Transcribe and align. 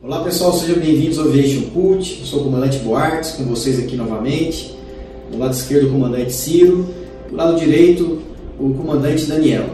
Olá 0.00 0.22
pessoal, 0.22 0.52
sejam 0.52 0.76
bem-vindos 0.76 1.18
ao 1.18 1.24
Aviation 1.24 1.70
Cult. 1.70 2.20
Eu 2.20 2.24
sou 2.24 2.42
o 2.42 2.44
comandante 2.44 2.78
Boartes, 2.78 3.32
com 3.32 3.42
vocês 3.42 3.80
aqui 3.80 3.96
novamente. 3.96 4.72
Do 5.28 5.36
lado 5.36 5.52
esquerdo, 5.52 5.88
o 5.88 5.90
comandante 5.90 6.32
Ciro. 6.32 6.86
Do 7.28 7.34
lado 7.34 7.58
direito, 7.58 8.22
o 8.60 8.72
comandante 8.74 9.26
Daniel. 9.26 9.66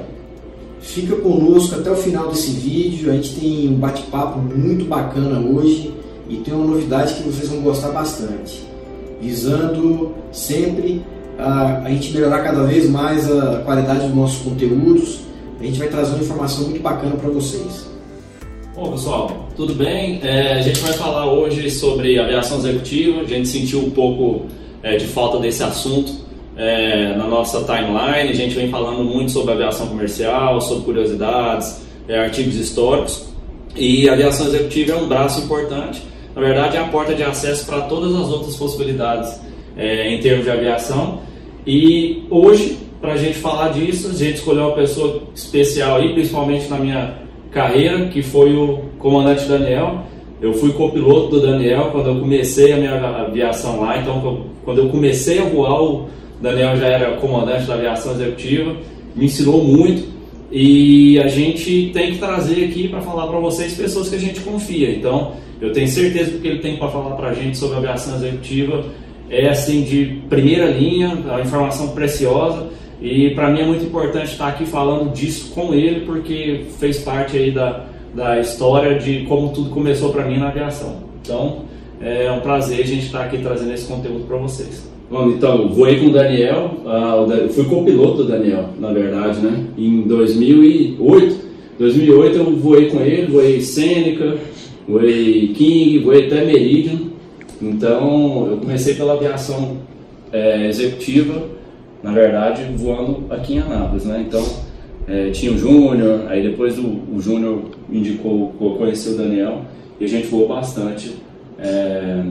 Fica 0.80 1.14
conosco 1.16 1.74
até 1.74 1.90
o 1.90 1.96
final 1.96 2.30
desse 2.30 2.52
vídeo. 2.52 3.10
A 3.10 3.16
gente 3.16 3.38
tem 3.38 3.68
um 3.68 3.74
bate-papo 3.74 4.38
muito 4.38 4.86
bacana 4.86 5.38
hoje 5.38 5.92
e 6.26 6.36
tem 6.36 6.54
uma 6.54 6.68
novidade 6.68 7.12
que 7.12 7.22
vocês 7.24 7.50
vão 7.50 7.60
gostar 7.60 7.90
bastante. 7.90 8.66
Visando 9.20 10.14
sempre 10.32 11.04
a, 11.38 11.82
a 11.84 11.90
gente 11.90 12.14
melhorar 12.14 12.42
cada 12.42 12.62
vez 12.64 12.88
mais 12.88 13.30
a 13.30 13.58
qualidade 13.58 14.06
dos 14.06 14.16
nossos 14.16 14.42
conteúdos. 14.42 15.18
A 15.60 15.64
gente 15.64 15.78
vai 15.78 15.88
trazer 15.88 16.14
uma 16.14 16.24
informação 16.24 16.64
muito 16.64 16.80
bacana 16.80 17.14
para 17.14 17.28
vocês. 17.28 17.93
Bom, 18.74 18.90
pessoal, 18.90 19.30
tudo 19.54 19.72
bem? 19.72 20.18
É, 20.24 20.54
a 20.54 20.60
gente 20.60 20.80
vai 20.80 20.92
falar 20.94 21.32
hoje 21.32 21.70
sobre 21.70 22.18
aviação 22.18 22.58
executiva. 22.58 23.20
A 23.20 23.24
gente 23.24 23.46
sentiu 23.46 23.78
um 23.78 23.90
pouco 23.90 24.46
é, 24.82 24.96
de 24.96 25.06
falta 25.06 25.38
desse 25.38 25.62
assunto 25.62 26.12
é, 26.56 27.14
na 27.14 27.28
nossa 27.28 27.62
timeline. 27.62 28.30
A 28.30 28.34
gente 28.34 28.52
vem 28.56 28.68
falando 28.70 29.04
muito 29.04 29.30
sobre 29.30 29.52
aviação 29.52 29.86
comercial, 29.86 30.60
sobre 30.60 30.86
curiosidades, 30.86 31.82
é, 32.08 32.18
artigos 32.18 32.56
históricos. 32.56 33.28
E 33.76 34.08
aviação 34.08 34.48
executiva 34.48 34.94
é 34.94 34.96
um 34.96 35.06
braço 35.06 35.44
importante. 35.44 36.02
Na 36.34 36.42
verdade, 36.42 36.76
é 36.76 36.80
a 36.80 36.88
porta 36.88 37.14
de 37.14 37.22
acesso 37.22 37.66
para 37.66 37.82
todas 37.82 38.12
as 38.12 38.28
outras 38.28 38.56
possibilidades 38.56 39.38
é, 39.76 40.12
em 40.12 40.18
termos 40.18 40.46
de 40.46 40.50
aviação. 40.50 41.20
E 41.64 42.24
hoje, 42.28 42.76
para 43.00 43.12
a 43.12 43.16
gente 43.16 43.38
falar 43.38 43.68
disso, 43.68 44.08
a 44.08 44.14
gente 44.14 44.38
escolheu 44.38 44.64
uma 44.64 44.74
pessoa 44.74 45.22
especial 45.32 45.98
aí, 45.98 46.12
principalmente 46.12 46.66
na 46.66 46.78
minha 46.78 47.23
carreira, 47.54 48.06
que 48.08 48.20
foi 48.20 48.52
o 48.54 48.82
comandante 48.98 49.46
Daniel. 49.46 50.00
Eu 50.42 50.52
fui 50.52 50.72
copiloto 50.72 51.36
do 51.36 51.40
Daniel 51.40 51.88
quando 51.92 52.08
eu 52.08 52.20
comecei 52.20 52.72
a 52.72 52.76
minha 52.76 52.94
aviação 52.94 53.80
lá, 53.80 53.96
então 53.98 54.44
quando 54.64 54.78
eu 54.78 54.88
comecei 54.90 55.38
a 55.38 55.44
voar, 55.44 55.82
o 55.82 56.08
Daniel 56.42 56.76
já 56.76 56.86
era 56.86 57.16
comandante 57.16 57.64
da 57.64 57.74
aviação 57.74 58.12
executiva, 58.12 58.74
me 59.14 59.26
ensinou 59.26 59.64
muito 59.64 60.12
e 60.50 61.18
a 61.20 61.28
gente 61.28 61.90
tem 61.94 62.12
que 62.12 62.18
trazer 62.18 62.64
aqui 62.66 62.88
para 62.88 63.00
falar 63.00 63.26
para 63.28 63.38
vocês 63.38 63.74
pessoas 63.74 64.10
que 64.10 64.16
a 64.16 64.18
gente 64.18 64.40
confia. 64.40 64.90
Então, 64.90 65.32
eu 65.60 65.72
tenho 65.72 65.88
certeza 65.88 66.32
que 66.32 66.36
o 66.36 66.40
que 66.40 66.48
ele 66.48 66.58
tem 66.58 66.76
para 66.76 66.88
falar 66.88 67.14
para 67.14 67.28
a 67.28 67.34
gente 67.34 67.56
sobre 67.56 67.76
aviação 67.78 68.16
executiva 68.16 68.84
é 69.30 69.48
assim 69.48 69.82
de 69.82 70.20
primeira 70.28 70.66
linha, 70.66 71.16
a 71.30 71.40
informação 71.40 71.88
preciosa 71.88 72.66
e 73.00 73.30
para 73.30 73.50
mim 73.50 73.60
é 73.60 73.64
muito 73.64 73.84
importante 73.84 74.32
estar 74.32 74.48
aqui 74.48 74.64
falando 74.64 75.12
disso 75.12 75.52
com 75.54 75.74
ele, 75.74 76.06
porque 76.06 76.64
fez 76.78 76.98
parte 76.98 77.36
aí 77.36 77.50
da, 77.50 77.84
da 78.14 78.40
história 78.40 78.98
de 78.98 79.24
como 79.26 79.50
tudo 79.50 79.70
começou 79.70 80.10
para 80.10 80.24
mim 80.24 80.38
na 80.38 80.48
aviação. 80.48 81.04
Então 81.22 81.64
é 82.00 82.30
um 82.30 82.40
prazer 82.40 82.80
a 82.80 82.86
gente 82.86 83.06
estar 83.06 83.24
aqui 83.24 83.38
trazendo 83.38 83.72
esse 83.72 83.86
conteúdo 83.86 84.26
para 84.26 84.36
vocês. 84.36 84.88
Bom, 85.10 85.28
então, 85.28 85.68
voei 85.68 86.00
com 86.00 86.06
o 86.06 86.12
Daniel, 86.12 86.78
uh, 86.84 87.48
fui 87.50 87.64
copiloto 87.64 88.24
do 88.24 88.24
Daniel, 88.24 88.70
na 88.80 88.92
verdade, 88.92 89.40
né? 89.40 89.64
Em 89.76 90.02
2008. 90.02 91.44
2008 91.78 92.38
eu 92.38 92.56
voei 92.56 92.86
com 92.86 93.00
ele, 93.00 93.30
voei 93.30 93.60
Seneca, 93.60 94.36
voei 94.88 95.52
King, 95.54 95.98
voei 96.00 96.26
até 96.26 96.44
Meridian. 96.44 96.98
Então, 97.60 98.48
eu 98.50 98.56
comecei 98.56 98.94
pela 98.94 99.12
aviação 99.12 99.78
é, 100.32 100.68
executiva 100.68 101.53
na 102.04 102.12
verdade, 102.12 102.64
voando 102.76 103.24
aqui 103.30 103.54
em 103.54 103.60
Anápolis, 103.60 104.04
né? 104.04 104.22
Então, 104.28 104.44
é, 105.08 105.30
tinha 105.30 105.50
o 105.50 105.56
Júnior, 105.56 106.26
aí 106.28 106.42
depois 106.42 106.78
o, 106.78 106.82
o 106.82 107.18
Júnior 107.18 107.62
indicou, 107.90 108.50
conheceu 108.76 109.14
o 109.14 109.16
Daniel, 109.16 109.62
e 109.98 110.04
a 110.04 110.08
gente 110.08 110.26
voou 110.26 110.46
bastante, 110.46 111.16
é, 111.58 112.22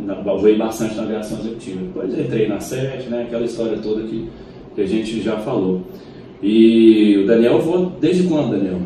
na, 0.00 0.14
voei 0.14 0.56
bastante 0.56 0.94
na 0.94 1.02
aviação 1.02 1.40
executiva. 1.40 1.78
Depois 1.82 2.18
entrei 2.18 2.48
na 2.48 2.58
sete, 2.58 3.10
né? 3.10 3.24
Aquela 3.24 3.44
história 3.44 3.76
toda 3.76 4.02
que, 4.04 4.30
que 4.74 4.80
a 4.80 4.86
gente 4.86 5.20
já 5.20 5.36
falou. 5.36 5.82
E 6.42 7.18
o 7.22 7.26
Daniel 7.26 7.60
voou 7.60 7.92
desde 8.00 8.22
quando, 8.22 8.52
Daniel? 8.52 8.80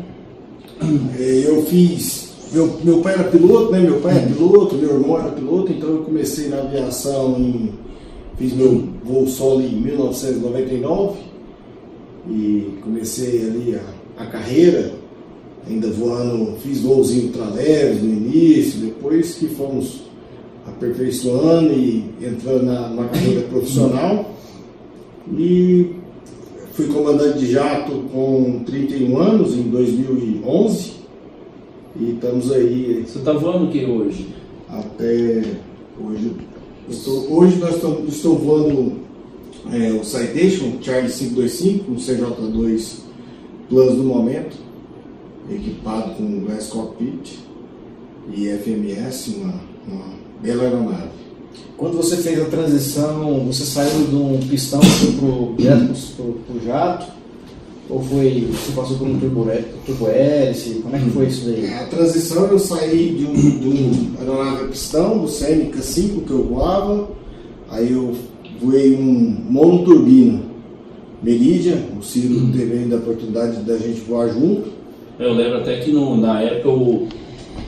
É, 1.17 1.43
eu 1.45 1.61
fiz. 1.67 2.33
Meu, 2.51 2.79
meu 2.83 2.97
pai 2.99 3.13
era 3.13 3.23
piloto, 3.23 3.71
né? 3.71 3.79
Meu 3.79 4.01
pai 4.01 4.17
é 4.17 4.25
piloto, 4.25 4.75
meu 4.75 4.95
irmão 4.95 5.19
era 5.21 5.31
piloto, 5.31 5.71
então 5.71 5.89
eu 5.89 5.99
comecei 5.99 6.49
na 6.49 6.57
aviação 6.57 7.37
em 7.39 7.71
Fiz 8.37 8.53
meu 8.53 8.83
voo 9.03 9.27
solo 9.27 9.61
em 9.61 9.75
1999 9.75 11.19
e 12.29 12.79
comecei 12.81 13.41
ali 13.41 13.75
a, 13.75 14.23
a 14.23 14.25
carreira, 14.27 14.93
ainda 15.67 15.89
voando, 15.89 16.57
fiz 16.59 16.81
voos 16.81 17.11
ultraleves 17.11 18.01
no 18.01 18.09
início, 18.09 18.79
depois 18.79 19.35
que 19.35 19.47
fomos 19.47 20.03
aperfeiçoando 20.65 21.73
e 21.73 22.05
entrando 22.21 22.63
na, 22.63 22.89
na 22.89 23.05
carreira 23.05 23.41
profissional. 23.41 24.31
E 25.37 25.91
fui 26.73 26.87
comandante 26.87 27.39
de 27.39 27.51
jato 27.51 27.91
com 28.11 28.63
31 28.65 29.17
anos, 29.17 29.55
em 29.55 29.63
2011. 29.63 30.93
E 31.99 32.11
estamos 32.11 32.51
aí. 32.51 33.05
Você 33.05 33.19
está 33.19 33.33
voando 33.33 33.65
o 33.65 33.71
que 33.71 33.85
hoje? 33.85 34.27
Até 34.69 35.43
hoje 36.01 36.31
Estou, 36.89 37.31
hoje 37.31 37.55
nós 37.57 37.75
estamos, 37.75 38.13
estou 38.13 38.37
voando 38.37 38.93
é, 39.71 39.93
o 39.93 40.03
Citation 40.03 40.81
Charlie 40.81 41.11
525, 41.11 41.91
um 41.91 41.95
CJ2 41.95 42.95
Plus 43.69 43.95
do 43.95 44.03
momento, 44.03 44.57
equipado 45.49 46.15
com 46.15 46.41
Glass 46.41 46.67
Cockpit 46.67 47.39
e 48.33 48.49
FMS, 48.49 49.35
uma, 49.37 49.53
uma 49.87 50.05
bela 50.41 50.63
aeronave. 50.63 51.09
Quando 51.77 51.95
você 51.95 52.17
fez 52.17 52.41
a 52.41 52.45
transição, 52.45 53.45
você 53.45 53.63
saiu 53.63 54.05
de 54.07 54.15
um 54.15 54.39
pistão 54.49 54.81
para 54.81 55.25
o 55.25 56.59
jato? 56.63 57.22
Ou 57.89 58.01
foi, 58.01 58.47
você 58.49 58.71
passou 58.71 58.97
por 58.97 59.07
um 59.07 59.19
turbo, 59.19 59.47
turbo 59.85 60.07
hélice? 60.07 60.81
Como 60.81 60.95
é 60.95 60.99
que 60.99 61.09
foi 61.09 61.25
isso 61.25 61.45
daí? 61.45 61.73
A 61.73 61.85
transição 61.85 62.47
eu 62.47 62.57
saí 62.57 63.15
de 63.17 63.25
um, 63.25 63.33
de 63.33 63.67
um 63.67 64.11
aeronave 64.19 64.63
a 64.63 64.67
pistão, 64.67 65.19
do 65.19 65.27
Seneca 65.27 65.81
5 65.81 66.21
que 66.21 66.31
eu 66.31 66.43
voava, 66.43 67.09
aí 67.69 67.91
eu 67.91 68.15
voei 68.61 68.95
um 68.95 69.37
monoturbina 69.49 70.53
Meridian, 71.23 71.77
o 71.97 72.03
Ciro 72.03 72.35
uhum. 72.35 72.51
teve 72.51 72.73
ainda 72.73 72.97
a 72.97 72.99
oportunidade 72.99 73.61
da 73.61 73.77
gente 73.77 74.01
voar 74.01 74.27
junto. 74.27 74.69
Eu 75.17 75.33
lembro 75.33 75.59
até 75.59 75.79
que 75.79 75.91
no, 75.91 76.17
na 76.17 76.41
época 76.41 76.69
o 76.69 77.07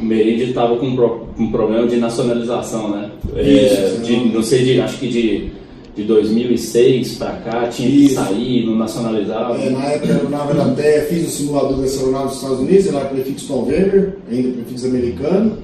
Meridian 0.02 0.48
estava 0.48 0.76
com 0.76 0.88
um 0.88 1.52
problema 1.52 1.88
de 1.88 1.96
nacionalização, 1.96 2.92
né? 2.92 3.12
Isso, 3.38 3.42
é, 3.42 4.00
de, 4.04 4.34
não 4.34 4.44
sei, 4.44 4.66
de, 4.66 4.82
acho 4.82 5.00
que 5.00 5.08
de 5.08 5.52
de 5.96 6.04
2006 6.04 7.16
para 7.16 7.32
cá 7.38 7.68
tinha 7.70 7.88
Isso. 7.88 8.10
que 8.10 8.14
sair, 8.16 8.66
não 8.66 8.76
nacionalizava. 8.76 9.58
É, 9.58 9.70
na 9.70 9.86
época 9.86 10.12
a 10.12 10.16
aeronave 10.18 10.52
era 10.52 10.66
até, 10.66 11.02
fiz 11.02 11.28
o 11.28 11.32
simulador 11.32 11.78
dessa 11.78 12.00
aeronave 12.00 12.26
nos 12.26 12.36
Estados 12.36 12.60
Unidos, 12.60 12.88
era 12.88 13.06
prefixo 13.06 13.54
November, 13.54 14.18
ainda 14.30 14.50
prefixo 14.50 14.88
americano. 14.88 15.58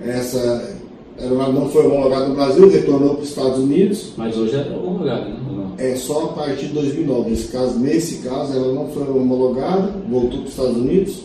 Essa 0.00 0.74
aeronave 1.18 1.52
não 1.52 1.68
foi 1.68 1.86
homologada 1.86 2.28
no 2.28 2.36
Brasil, 2.36 2.68
retornou 2.70 3.14
para 3.14 3.22
os 3.22 3.28
Estados 3.30 3.58
Unidos. 3.58 4.12
Mas 4.16 4.36
hoje 4.36 4.54
é 4.54 4.60
homologada, 4.60 5.24
né? 5.24 5.38
É 5.78 5.96
só 5.96 6.24
a 6.24 6.28
partir 6.28 6.66
de 6.66 6.74
2009. 6.74 7.30
Nesse 7.30 7.48
caso, 7.48 7.78
nesse 7.78 8.16
caso, 8.18 8.52
ela 8.56 8.72
não 8.72 8.88
foi 8.88 9.08
homologada, 9.08 9.92
voltou 10.08 10.40
para 10.40 10.42
os 10.42 10.50
Estados 10.50 10.76
Unidos. 10.76 11.22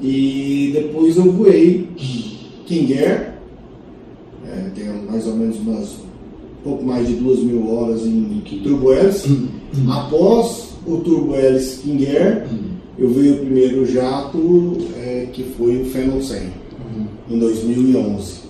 E 0.00 0.70
depois 0.74 1.16
eu 1.16 1.32
voei 1.32 1.88
King 2.66 2.92
Air, 2.98 3.34
é, 4.46 4.70
tem 4.74 4.84
mais 5.10 5.26
ou 5.26 5.34
menos 5.34 5.56
umas 5.56 6.05
pouco 6.66 6.84
mais 6.84 7.06
de 7.06 7.14
duas 7.14 7.38
mil 7.38 7.72
horas 7.72 8.04
em 8.04 8.42
Turbo 8.64 8.92
Hélice. 8.92 9.28
Uhum. 9.28 9.92
Após 9.92 10.70
o 10.84 10.96
Turbo 10.96 11.36
Hélice 11.36 11.78
King 11.78 12.04
Air, 12.04 12.44
uhum. 12.50 12.58
eu 12.98 13.08
vi 13.10 13.30
o 13.30 13.36
primeiro 13.36 13.86
jato, 13.86 14.76
é, 14.96 15.28
que 15.32 15.44
foi 15.56 15.82
o 15.82 15.84
Phenom 15.86 16.20
100, 16.20 16.40
uhum. 16.40 17.06
em 17.30 17.38
2011. 17.38 18.46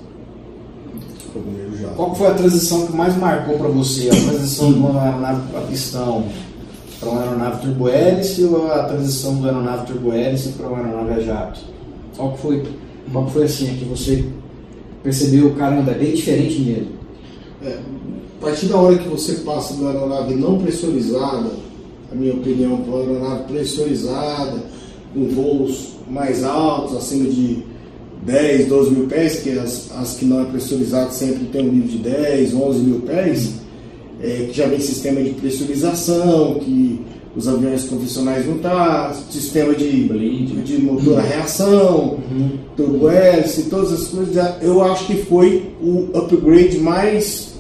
Qual 1.95 2.15
foi 2.15 2.29
a 2.29 2.35
transição 2.35 2.87
que 2.87 2.97
mais 2.97 3.15
marcou 3.19 3.59
para 3.59 3.69
você? 3.69 4.09
A 4.09 4.31
transição 4.31 4.73
de 4.73 4.79
uma 4.79 5.03
aeronave 5.03 5.43
a 5.55 5.61
pistão 5.61 6.25
para 6.99 7.11
uma 7.11 7.21
aeronave 7.21 7.61
turbo 7.61 7.89
hélice 7.91 8.45
ou 8.45 8.73
a 8.73 8.85
transição 8.85 9.35
do 9.37 9.47
aeronave 9.47 9.87
turbo 9.87 10.15
hélice 10.15 10.51
para 10.51 10.67
uma 10.69 10.79
aeronave 10.79 11.21
a 11.21 11.21
jato? 11.21 11.61
Qual 12.17 12.33
que 12.33 12.39
foi, 12.39 12.63
qual 13.13 13.29
foi 13.29 13.45
assim, 13.45 13.67
que 13.77 13.85
você 13.85 14.25
percebeu, 15.03 15.55
caramba, 15.57 15.91
é 15.91 15.95
bem 15.95 16.15
diferente 16.15 16.59
mesmo? 16.61 16.97
É, 17.63 17.79
a 18.39 18.45
partir 18.45 18.67
da 18.67 18.77
hora 18.77 18.99
que 18.99 19.09
você 19.09 19.37
passa 19.37 19.75
de 19.75 19.81
uma 19.81 19.91
aeronave 19.91 20.35
não 20.35 20.59
pressurizada, 20.59 21.51
a 22.13 22.15
minha 22.15 22.35
opinião, 22.35 22.77
para 22.79 22.93
uma 22.93 23.01
aeronave 23.01 23.45
pressurizada, 23.45 24.63
com 25.15 25.27
voos 25.29 25.95
mais 26.09 26.45
altos, 26.45 26.97
acima 26.97 27.29
de 27.29 27.63
10, 28.23 28.69
12 28.69 28.91
mil 28.91 29.07
pés, 29.07 29.41
que 29.41 29.59
as, 29.59 29.91
as 29.99 30.15
que 30.15 30.27
não 30.27 30.43
é 30.43 30.45
pressurizada 30.45 31.11
sempre 31.11 31.47
tem 31.47 31.67
um 31.67 31.73
nível 31.73 31.89
de 31.89 31.99
10, 31.99 32.55
11 32.55 32.79
mil 32.81 33.01
pés, 33.01 33.53
é, 34.21 34.47
que 34.51 34.53
já 34.53 34.67
vem 34.67 34.81
sistema 34.81 35.23
de 35.23 35.31
pressurização, 35.31 36.55
que 36.57 37.01
os 37.35 37.49
aviões 37.49 37.85
convencionais 37.85 38.47
não 38.47 38.59
tá, 38.59 39.15
sistema 39.31 39.75
de, 39.75 40.09
de 40.63 40.79
motor 40.79 41.19
a 41.19 41.23
reação, 41.23 42.19
uhum. 42.31 42.51
turbo 42.77 43.09
hélice, 43.11 43.65
todas 43.65 43.93
as 43.93 44.09
coisas. 44.09 44.37
Eu 44.63 44.83
acho 44.83 45.07
que 45.07 45.17
foi 45.25 45.71
o 45.83 46.09
upgrade 46.15 46.79
mais 46.79 47.56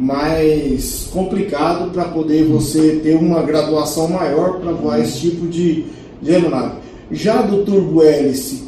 mais 0.00 1.10
complicado 1.12 1.90
para 1.90 2.04
poder 2.06 2.44
você 2.44 3.00
ter 3.02 3.16
uma 3.16 3.42
graduação 3.42 4.08
maior 4.08 4.58
para 4.58 4.72
voar 4.72 4.98
esse 4.98 5.20
tipo 5.20 5.46
de, 5.46 5.84
de 6.22 6.34
aeronave. 6.34 6.76
Já 7.12 7.42
do 7.42 7.66
turbo 7.66 8.02
hélice 8.02 8.62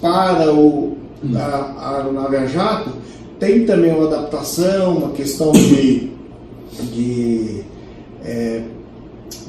para 0.00 0.54
o, 0.54 0.96
a, 1.34 1.74
a 1.76 1.96
aeronave 1.96 2.36
a 2.36 2.46
jato, 2.46 2.90
tem 3.40 3.66
também 3.66 3.92
uma 3.92 4.06
adaptação, 4.06 4.98
uma 4.98 5.10
questão 5.10 5.50
de, 5.50 6.12
de 6.94 7.62
é, 8.24 8.62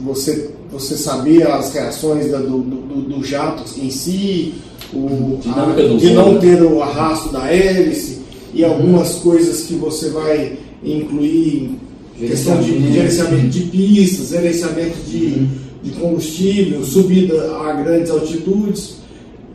você, 0.03 0.49
você 0.71 0.97
saber 0.97 1.47
as 1.47 1.71
reações 1.71 2.31
da, 2.31 2.39
do, 2.39 2.61
do, 2.61 3.01
do, 3.01 3.23
jato 3.23 3.63
em 3.77 3.91
si, 3.91 4.55
o, 4.91 5.37
a, 5.55 5.97
de 5.97 6.13
não 6.15 6.39
ter 6.39 6.63
o 6.63 6.81
arrasto 6.81 7.29
da 7.29 7.53
hélice 7.53 8.23
e 8.55 8.65
algumas 8.65 9.15
coisas 9.15 9.67
que 9.67 9.75
você 9.75 10.09
vai 10.09 10.65
incluir 10.83 11.71
questão 12.17 12.59
de 12.61 12.93
gerenciamento 12.93 13.47
de 13.47 13.61
pistas, 13.61 14.29
gerenciamento 14.29 14.97
de, 15.07 15.25
uhum. 15.25 15.47
de 15.83 15.91
combustível, 15.91 16.83
subida 16.83 17.57
a 17.57 17.73
grandes 17.73 18.09
altitudes. 18.09 18.97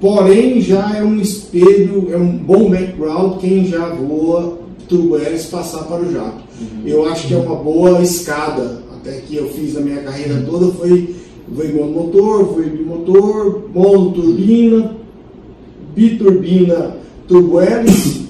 Porém, 0.00 0.60
já 0.60 0.96
é 0.96 1.02
um 1.02 1.20
espelho, 1.20 2.08
é 2.12 2.16
um 2.16 2.36
bom 2.36 2.70
background 2.70 3.40
quem 3.40 3.66
já 3.66 3.88
voa 3.88 4.58
turbo 4.88 5.16
hélice 5.16 5.46
passar 5.46 5.84
para 5.84 6.02
o 6.02 6.12
jato. 6.12 6.42
Uhum. 6.60 6.82
Eu 6.86 7.06
acho 7.06 7.28
que 7.28 7.34
é 7.34 7.36
uma 7.36 7.56
boa 7.56 8.02
escada, 8.02 8.82
até 8.94 9.12
que 9.20 9.36
eu 9.36 9.48
fiz 9.50 9.74
na 9.74 9.80
minha 9.80 10.02
carreira 10.02 10.34
uhum. 10.34 10.44
toda, 10.44 10.72
foi 10.72 11.14
foi 11.54 11.72
monomotor, 11.72 12.54
foi 12.54 12.70
bimotor, 12.70 13.62
monoturbina, 13.74 14.96
biturbina 15.94 16.96
turbo 17.28 17.60
hélice 17.60 18.21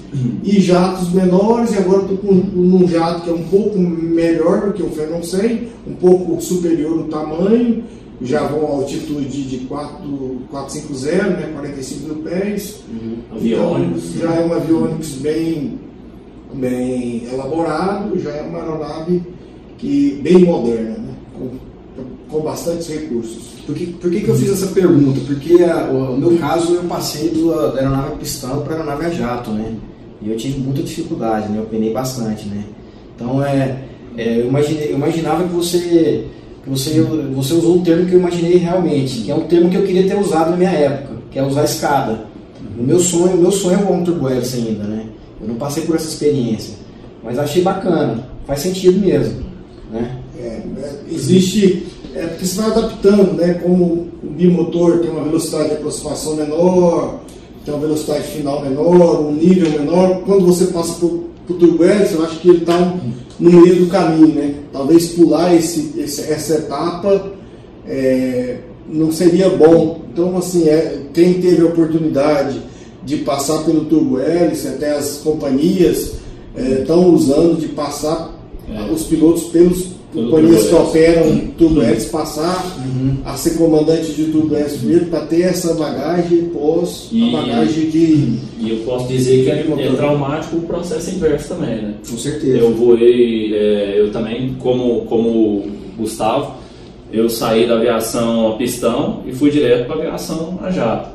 e 0.43 0.61
jatos 0.61 1.11
menores, 1.11 1.73
e 1.73 1.77
agora 1.77 2.03
estou 2.03 2.17
com 2.17 2.33
um 2.33 2.87
jato 2.87 3.21
que 3.21 3.29
é 3.29 3.33
um 3.33 3.43
pouco 3.43 3.79
melhor 3.79 4.67
do 4.67 4.73
que 4.73 4.83
o 4.83 4.89
Phenom 4.89 5.23
100, 5.23 5.67
um 5.87 5.93
pouco 5.93 6.39
superior 6.41 6.95
no 6.95 7.05
tamanho, 7.05 7.83
já 8.21 8.43
vão 8.43 8.65
a 8.65 8.69
altitude 8.75 9.43
de 9.43 9.57
4, 9.65 9.97
450, 10.49 11.23
né, 11.23 11.51
45 11.53 12.05
mil 12.05 12.15
pés. 12.23 12.81
Uhum. 12.89 13.15
Aviônicos. 13.35 14.15
Então, 14.15 14.29
já 14.29 14.35
é 14.35 14.45
um 14.45 14.53
aviônicos 14.53 15.09
bem, 15.15 15.79
bem 16.53 17.27
elaborado, 17.31 18.19
já 18.19 18.31
é 18.31 18.41
uma 18.43 18.59
aeronave 18.59 19.21
que, 19.77 20.19
bem 20.21 20.39
moderna, 20.39 20.97
né, 20.97 21.13
com, 21.37 21.49
com 22.29 22.43
bastantes 22.43 22.87
recursos. 22.87 23.53
Por 23.65 23.75
que, 23.75 23.87
por 23.87 24.11
que, 24.11 24.21
que 24.21 24.27
eu 24.27 24.35
fiz 24.35 24.51
essa 24.51 24.67
pergunta? 24.67 25.19
Porque 25.25 25.63
a, 25.63 25.85
o, 25.85 26.15
o, 26.15 26.17
meu 26.17 26.37
caso 26.37 26.75
eu 26.75 26.83
passei 26.83 27.29
do, 27.29 27.49
da 27.71 27.79
aeronave 27.79 28.17
pistão 28.17 28.61
para 28.61 28.73
a 28.73 28.77
aeronave 28.77 29.05
a 29.05 29.09
jato, 29.09 29.51
né? 29.51 29.73
E 30.23 30.29
eu 30.29 30.37
tive 30.37 30.59
muita 30.59 30.81
dificuldade, 30.81 31.49
né? 31.49 31.59
Eu 31.59 31.65
penei 31.65 31.91
bastante, 31.91 32.47
né? 32.47 32.63
Então 33.15 33.43
é, 33.43 33.77
é 34.17 34.39
eu, 34.39 34.47
imaginei, 34.47 34.91
eu 34.91 34.95
imaginava 34.95 35.43
que 35.43 35.53
você 35.53 36.25
que 36.63 36.69
você, 36.69 37.01
você 37.35 37.53
usou 37.53 37.75
um 37.75 37.83
termo 37.83 38.05
que 38.05 38.13
eu 38.13 38.19
imaginei 38.19 38.55
realmente, 38.55 39.21
que 39.21 39.31
é 39.31 39.35
um 39.35 39.47
termo 39.47 39.69
que 39.69 39.75
eu 39.75 39.83
queria 39.83 40.07
ter 40.07 40.17
usado 40.17 40.51
na 40.51 40.57
minha 40.57 40.69
época, 40.69 41.15
que 41.29 41.37
é 41.37 41.43
usar 41.43 41.65
escada. 41.65 42.25
O 42.79 42.81
meu 42.81 42.99
sonho, 42.99 43.35
o 43.35 43.41
meu 43.41 43.51
sonho 43.51 43.79
é 43.79 43.83
voar 43.83 43.99
um 43.99 44.03
turbo 44.03 44.27
ainda, 44.27 44.83
né? 44.85 45.05
Eu 45.41 45.47
não 45.49 45.55
passei 45.55 45.83
por 45.83 45.97
essa 45.97 46.07
experiência, 46.07 46.75
mas 47.21 47.37
achei 47.37 47.61
bacana, 47.61 48.29
faz 48.47 48.61
sentido 48.61 48.99
mesmo, 49.05 49.43
né? 49.91 50.19
É, 50.39 50.45
é, 50.45 50.99
existe, 51.11 51.85
é 52.15 52.27
porque 52.27 52.45
você 52.45 52.61
vai 52.61 52.71
adaptando, 52.71 53.33
né? 53.33 53.55
Como 53.55 54.07
o 54.23 54.29
bimotor 54.29 54.99
tem 54.99 55.11
uma 55.11 55.25
velocidade 55.25 55.67
de 55.67 55.75
aproximação 55.75 56.37
menor, 56.37 57.22
tem 57.65 57.73
uma 57.73 57.79
velocidade 57.79 58.27
final 58.27 58.61
menor, 58.61 59.21
um 59.21 59.33
nível 59.33 59.69
menor. 59.71 60.21
Quando 60.25 60.45
você 60.45 60.65
passa 60.67 60.93
para 60.95 61.05
o 61.05 61.57
turbo 61.57 61.83
hélice, 61.83 62.15
eu 62.15 62.25
acho 62.25 62.39
que 62.39 62.49
ele 62.49 62.59
está 62.59 62.97
no 63.39 63.51
meio 63.51 63.75
do 63.77 63.87
caminho, 63.87 64.35
né? 64.35 64.55
Talvez 64.71 65.09
pular 65.09 65.55
esse, 65.55 65.93
esse 65.97 66.21
essa 66.31 66.55
etapa 66.55 67.31
é, 67.87 68.57
não 68.87 69.11
seria 69.11 69.49
bom. 69.49 70.01
Então, 70.11 70.37
assim, 70.37 70.67
é, 70.67 71.03
quem 71.13 71.35
teve 71.35 71.61
a 71.61 71.65
oportunidade 71.65 72.61
de 73.03 73.17
passar 73.17 73.63
pelo 73.63 73.85
turbo 73.85 74.19
hélice, 74.19 74.67
até 74.67 74.91
as 74.91 75.17
companhias 75.17 76.13
estão 76.55 77.03
é, 77.03 77.07
usando 77.07 77.59
de 77.59 77.69
passar 77.69 78.33
é. 78.69 78.91
os 78.91 79.03
pilotos 79.03 79.43
pelos 79.43 79.92
companhias 80.13 80.67
que 80.67 80.75
operam 80.75 81.37
turbo 81.57 81.81
hélice 81.81 82.09
passar 82.09 82.63
uhum. 82.77 83.17
a 83.25 83.35
ser 83.35 83.57
comandante 83.57 84.11
de 84.11 84.25
turbo 84.25 84.55
hélice 84.55 84.77
primeiro 84.77 85.05
para 85.05 85.21
ter 85.21 85.41
essa 85.41 85.73
bagagem 85.73 86.43
pós 86.45 87.09
e, 87.11 87.29
a 87.29 87.41
bagagem 87.41 87.89
de 87.89 88.39
e 88.59 88.69
eu 88.69 88.77
posso 88.85 89.07
dizer 89.07 89.43
que 89.43 89.49
é, 89.49 89.85
é 89.85 89.91
traumático 89.93 90.57
o 90.57 90.61
processo 90.61 91.15
inverso 91.15 91.49
também 91.49 91.75
né? 91.75 91.93
Com 92.07 92.17
certeza. 92.17 92.57
Eu 92.57 92.73
voei 92.73 93.55
é, 93.55 93.95
eu 93.97 94.11
também 94.11 94.55
como 94.59 95.01
como 95.05 95.63
Gustavo 95.97 96.55
eu 97.11 97.29
saí 97.29 97.67
da 97.67 97.75
aviação 97.75 98.53
a 98.53 98.55
pistão 98.55 99.21
e 99.25 99.33
fui 99.33 99.49
direto 99.49 99.85
para 99.85 99.95
a 99.95 99.99
aviação 99.99 100.59
a 100.63 100.71
jato. 100.71 101.09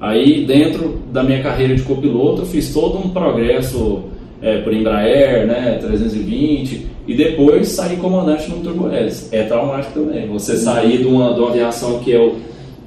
Aí 0.00 0.44
dentro 0.46 0.98
da 1.12 1.22
minha 1.22 1.42
carreira 1.42 1.74
de 1.74 1.82
copiloto 1.82 2.42
eu 2.42 2.46
fiz 2.46 2.72
todo 2.72 2.98
um 2.98 3.10
progresso 3.10 4.04
é, 4.42 4.58
por 4.58 4.74
Embraer 4.74 5.46
né 5.46 5.78
320 5.80 6.91
e 7.06 7.14
depois 7.14 7.68
sair 7.68 7.96
comandante 7.96 8.48
no 8.50 8.58
turbo 8.58 8.90
hélice. 8.90 9.28
É 9.34 9.42
traumático 9.44 10.00
também. 10.00 10.28
Você 10.28 10.56
sair 10.56 10.98
de 10.98 11.06
uma, 11.06 11.34
de 11.34 11.40
uma 11.40 11.50
aviação 11.50 11.98
que 11.98 12.12
é 12.12 12.18
o 12.18 12.36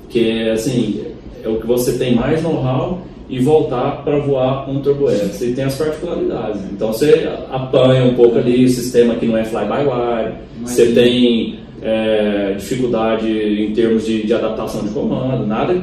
que 0.10 0.30
é 0.30 0.52
assim, 0.52 1.02
é 1.44 1.50
o 1.50 1.60
que 1.60 1.68
você 1.68 1.98
tem 1.98 2.16
mais 2.16 2.42
know-how 2.42 3.00
e 3.28 3.40
voltar 3.40 4.04
para 4.04 4.20
voar 4.20 4.70
um 4.70 4.80
turbo 4.80 5.10
hélice. 5.10 5.50
E 5.50 5.54
tem 5.54 5.66
as 5.66 5.76
particularidades. 5.76 6.62
Então 6.72 6.94
você 6.94 7.30
apanha 7.52 8.06
um 8.06 8.14
pouco 8.14 8.38
ali 8.38 8.66
o 8.66 8.70
sistema 8.70 9.16
que 9.16 9.26
não 9.26 9.38
é 9.38 9.44
fly-by-wire. 9.44 10.36
Você 10.64 10.94
tem 10.94 11.60
é, 11.82 12.54
dificuldade 12.58 13.28
em 13.28 13.74
termos 13.74 14.06
de, 14.06 14.26
de 14.26 14.34
adaptação 14.34 14.82
de 14.84 14.90
comando, 14.90 15.46
nada 15.46 15.76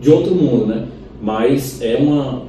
de 0.00 0.10
outro 0.10 0.34
mundo, 0.34 0.66
né? 0.66 0.84
Mas 1.22 1.80
é 1.80 1.96
uma 1.96 2.42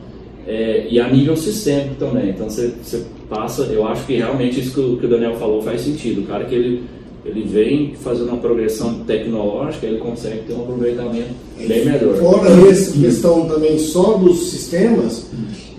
é, 0.46 0.88
e 0.90 1.00
a 1.00 1.08
nível 1.08 1.36
sistêmico 1.38 1.96
também. 1.96 2.32
Então 2.32 2.50
você, 2.50 2.74
você 2.82 3.06
passa, 3.30 3.64
eu 3.64 3.88
acho 3.88 4.06
que 4.06 4.16
realmente 4.16 4.60
isso 4.60 4.74
que 4.74 4.80
o, 4.80 4.98
que 4.98 5.06
o 5.06 5.10
Daniel 5.10 5.36
falou 5.36 5.62
faz 5.62 5.82
sentido. 5.82 6.22
O 6.22 6.26
cara 6.26 6.46
que 6.46 6.56
ele, 6.56 6.84
ele 7.24 7.44
vem 7.44 7.94
fazendo 7.96 8.30
uma 8.30 8.38
progressão 8.38 9.04
tecnológica, 9.06 9.86
ele 9.86 10.00
consegue 10.00 10.40
ter 10.48 10.54
um 10.54 10.64
aproveitamento 10.64 11.30
bem 11.56 11.86
melhor. 11.86 12.16
Fora 12.16 12.50
essa 12.70 12.98
questão 12.98 13.48
também 13.48 13.78
só 13.78 14.18
dos 14.18 14.50
sistemas, 14.50 15.28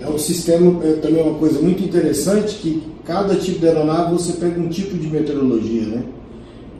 é 0.00 0.08
um 0.08 0.19
sistema 0.19 0.82
é 0.85 0.93
também 0.93 1.23
uma 1.23 1.35
coisa 1.35 1.61
muito 1.61 1.82
interessante 1.82 2.55
que 2.56 2.82
cada 3.05 3.34
tipo 3.34 3.58
de 3.58 3.67
aeronave 3.67 4.13
você 4.13 4.32
pega 4.34 4.60
um 4.60 4.69
tipo 4.69 4.96
de 4.96 5.08
meteorologia, 5.08 5.82
né? 5.82 6.05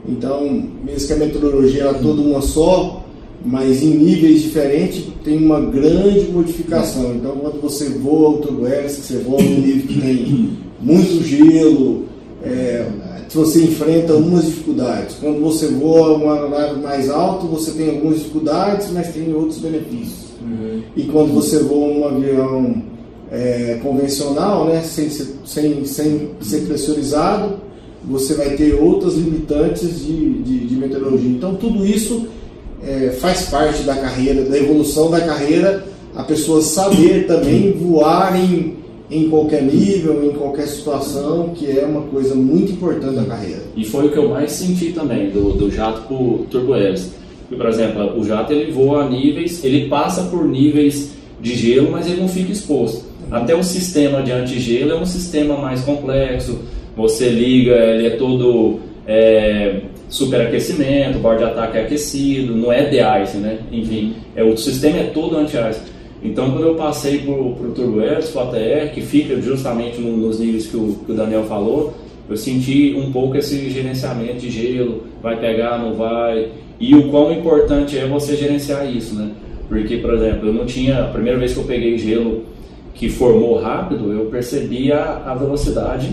Então, 0.07 0.43
mesmo 0.83 1.07
que 1.07 1.13
a 1.13 1.17
meteorologia 1.17 1.83
era 1.83 1.93
toda 1.95 2.21
uma 2.21 2.41
só, 2.41 3.00
mas 3.43 3.81
em 3.81 3.95
níveis 3.95 4.41
diferentes 4.41 5.05
tem 5.23 5.37
uma 5.37 5.59
grande 5.59 6.31
modificação. 6.31 7.15
Então, 7.15 7.31
quando 7.37 7.61
você 7.61 7.89
voa 7.89 8.39
o 8.39 8.67
hélice, 8.67 9.01
você 9.01 9.17
voa 9.17 9.41
num 9.41 9.61
nível 9.61 9.87
que 9.87 10.01
tem 10.01 10.57
muito 10.79 11.23
gelo, 11.23 12.05
é, 12.43 12.85
você 13.33 13.63
enfrenta 13.63 14.13
algumas 14.13 14.45
dificuldades. 14.45 15.15
Quando 15.19 15.39
você 15.41 15.67
voa 15.67 16.15
uma 16.17 16.33
aeronave 16.33 16.81
mais 16.81 17.09
alta, 17.09 17.47
você 17.47 17.71
tem 17.71 17.89
algumas 17.89 18.19
dificuldades, 18.19 18.91
mas 18.91 19.13
tem 19.13 19.33
outros 19.33 19.59
benefícios. 19.59 20.31
Uhum. 20.41 20.81
E 20.95 21.03
quando 21.03 21.33
você 21.33 21.59
voa 21.59 21.87
um 21.87 22.07
avião 22.07 22.83
é, 23.31 23.79
convencional, 23.81 24.65
né, 24.65 24.81
sem, 24.81 25.09
sem, 25.09 25.85
sem 25.85 26.29
ser 26.41 26.61
pressurizado, 26.67 27.55
você 28.03 28.33
vai 28.33 28.55
ter 28.55 28.73
outras 28.73 29.15
limitantes 29.15 30.03
de, 30.03 30.41
de, 30.41 30.59
de 30.67 30.75
meteorologia. 30.75 31.29
Então, 31.29 31.55
tudo 31.55 31.85
isso 31.85 32.27
é, 32.85 33.09
faz 33.19 33.43
parte 33.43 33.83
da 33.83 33.95
carreira, 33.95 34.43
da 34.43 34.57
evolução 34.57 35.09
da 35.09 35.21
carreira, 35.21 35.83
a 36.15 36.23
pessoa 36.23 36.61
saber 36.61 37.25
também 37.27 37.71
voar 37.73 38.37
em, 38.37 38.75
em 39.09 39.29
qualquer 39.29 39.61
nível, 39.63 40.23
em 40.25 40.31
qualquer 40.31 40.67
situação, 40.67 41.49
que 41.55 41.69
é 41.69 41.85
uma 41.85 42.01
coisa 42.01 42.35
muito 42.35 42.73
importante 42.73 43.15
da 43.15 43.23
carreira. 43.23 43.61
E 43.75 43.85
foi 43.85 44.07
o 44.07 44.11
que 44.11 44.17
eu 44.17 44.29
mais 44.29 44.51
senti 44.51 44.91
também 44.91 45.29
do, 45.29 45.53
do 45.53 45.71
jato 45.71 46.13
o 46.13 46.45
turbo 46.49 46.75
hélice. 46.75 47.11
Por 47.49 47.67
exemplo, 47.67 48.19
o 48.19 48.23
jato 48.23 48.53
ele 48.53 48.71
voa 48.71 49.03
a 49.03 49.09
níveis, 49.09 49.63
ele 49.63 49.87
passa 49.89 50.23
por 50.23 50.45
níveis 50.45 51.11
de 51.41 51.55
gelo, 51.55 51.91
mas 51.91 52.07
ele 52.07 52.21
não 52.21 52.29
fica 52.29 52.51
exposto. 52.51 53.05
Até 53.29 53.55
o 53.55 53.63
sistema 53.63 54.21
de 54.21 54.31
antigelo 54.31 54.91
é 54.91 54.95
um 54.95 55.05
sistema 55.05 55.57
mais 55.57 55.81
complexo. 55.81 56.59
Você 56.95 57.29
liga, 57.29 57.73
ele 57.73 58.07
é 58.07 58.09
todo 58.11 58.79
é, 59.07 59.81
superaquecimento, 60.11 61.17
o 61.17 61.21
bordo 61.21 61.39
de 61.39 61.45
ataque 61.45 61.77
é 61.77 61.81
aquecido, 61.83 62.55
não 62.55 62.71
é 62.71 62.83
de-ice, 62.83 63.37
né? 63.37 63.59
Enfim, 63.71 64.13
é, 64.35 64.43
o 64.43 64.55
sistema 64.57 64.97
é 64.97 65.03
todo 65.05 65.37
anti-ice. 65.37 65.79
Então, 66.21 66.51
quando 66.51 66.67
eu 66.67 66.75
passei 66.75 67.19
para 67.19 67.31
o 67.31 67.71
Turbo 67.73 68.01
Air, 68.01 68.21
para 68.27 68.45
o 68.45 68.49
ATR, 68.49 68.93
que 68.93 69.01
fica 69.01 69.41
justamente 69.41 69.99
no, 69.99 70.15
nos 70.17 70.39
níveis 70.39 70.67
que 70.67 70.75
o, 70.75 70.97
que 71.05 71.13
o, 71.13 71.15
Daniel 71.15 71.45
falou, 71.45 71.93
eu 72.29 72.35
senti 72.35 72.93
um 72.95 73.11
pouco 73.11 73.37
esse 73.37 73.69
gerenciamento 73.69 74.39
de 74.39 74.51
gelo, 74.51 75.03
vai 75.23 75.39
pegar, 75.39 75.79
não 75.79 75.95
vai. 75.95 76.49
e 76.79 76.93
o 76.93 77.09
quão 77.09 77.31
importante 77.31 77.97
é 77.97 78.05
você 78.05 78.35
gerenciar 78.35 78.85
isso, 78.93 79.15
né? 79.15 79.31
Porque, 79.67 79.97
por 79.97 80.13
exemplo, 80.13 80.49
eu 80.49 80.53
não 80.53 80.65
tinha, 80.65 81.05
a 81.05 81.07
primeira 81.07 81.39
vez 81.39 81.53
que 81.53 81.59
eu 81.59 81.63
peguei 81.63 81.97
gelo 81.97 82.43
que 82.93 83.09
formou 83.09 83.57
rápido, 83.59 84.11
eu 84.11 84.25
percebi 84.25 84.91
a, 84.91 85.23
a 85.25 85.33
velocidade 85.33 86.11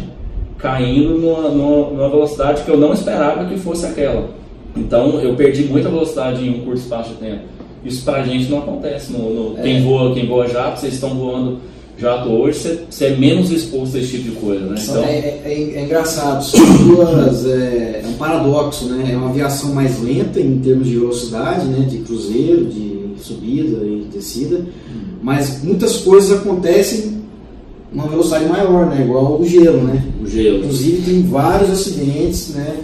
caindo 0.58 1.18
numa, 1.18 1.48
numa, 1.48 2.08
velocidade 2.08 2.62
que 2.62 2.70
eu 2.70 2.76
não 2.76 2.92
esperava 2.92 3.46
que 3.46 3.56
fosse 3.58 3.86
aquela. 3.86 4.28
Então 4.76 5.20
eu 5.20 5.34
perdi 5.34 5.64
muita 5.64 5.88
velocidade 5.88 6.44
em 6.44 6.50
um 6.50 6.64
curto 6.64 6.80
espaço 6.80 7.10
de 7.10 7.16
tempo. 7.16 7.42
Isso 7.84 8.04
pra 8.04 8.22
gente 8.24 8.50
não 8.50 8.58
acontece. 8.58 9.12
No, 9.12 9.52
no 9.52 9.58
é. 9.58 9.62
quem, 9.62 9.82
voa, 9.82 10.12
quem 10.12 10.26
voa 10.26 10.48
jato, 10.48 10.80
vocês 10.80 10.94
estão 10.94 11.10
voando 11.10 11.58
jato 11.96 12.28
hoje, 12.28 12.78
você, 12.88 13.06
é 13.06 13.16
menos 13.16 13.50
exposto 13.50 13.96
a 13.96 14.00
esse 14.00 14.18
tipo 14.18 14.30
de 14.30 14.36
coisa. 14.36 14.66
Né? 14.66 14.76
Então... 14.80 15.04
É, 15.04 15.10
é, 15.10 15.42
é, 15.44 15.72
é 15.76 15.84
engraçado, 15.84 16.44
são 16.44 16.76
duas. 16.78 17.46
É, 17.46 18.02
é, 18.04 18.08
um 18.08 18.12
paradoxo, 18.14 18.86
né? 18.86 19.12
É 19.12 19.16
uma 19.16 19.30
aviação 19.30 19.72
mais 19.72 20.00
lenta 20.00 20.40
em 20.40 20.58
termos 20.58 20.86
de 20.86 20.96
velocidade, 20.96 21.66
né? 21.66 21.86
de 21.88 21.98
cruzeiro, 21.98 22.66
de 22.66 22.98
subida 23.20 23.84
e 23.84 24.08
descida, 24.12 24.58
hum. 24.58 25.18
mas 25.20 25.62
muitas 25.62 25.98
coisas 25.98 26.38
acontecem 26.38 27.17
uma 27.92 28.06
velocidade 28.06 28.46
maior, 28.46 28.86
né? 28.86 29.02
Igual 29.02 29.40
o 29.40 29.44
gelo, 29.44 29.82
né? 29.82 30.04
O 30.22 30.26
gelo. 30.26 30.58
Inclusive 30.58 31.02
tem 31.02 31.22
vários 31.22 31.70
acidentes, 31.70 32.54
né? 32.54 32.76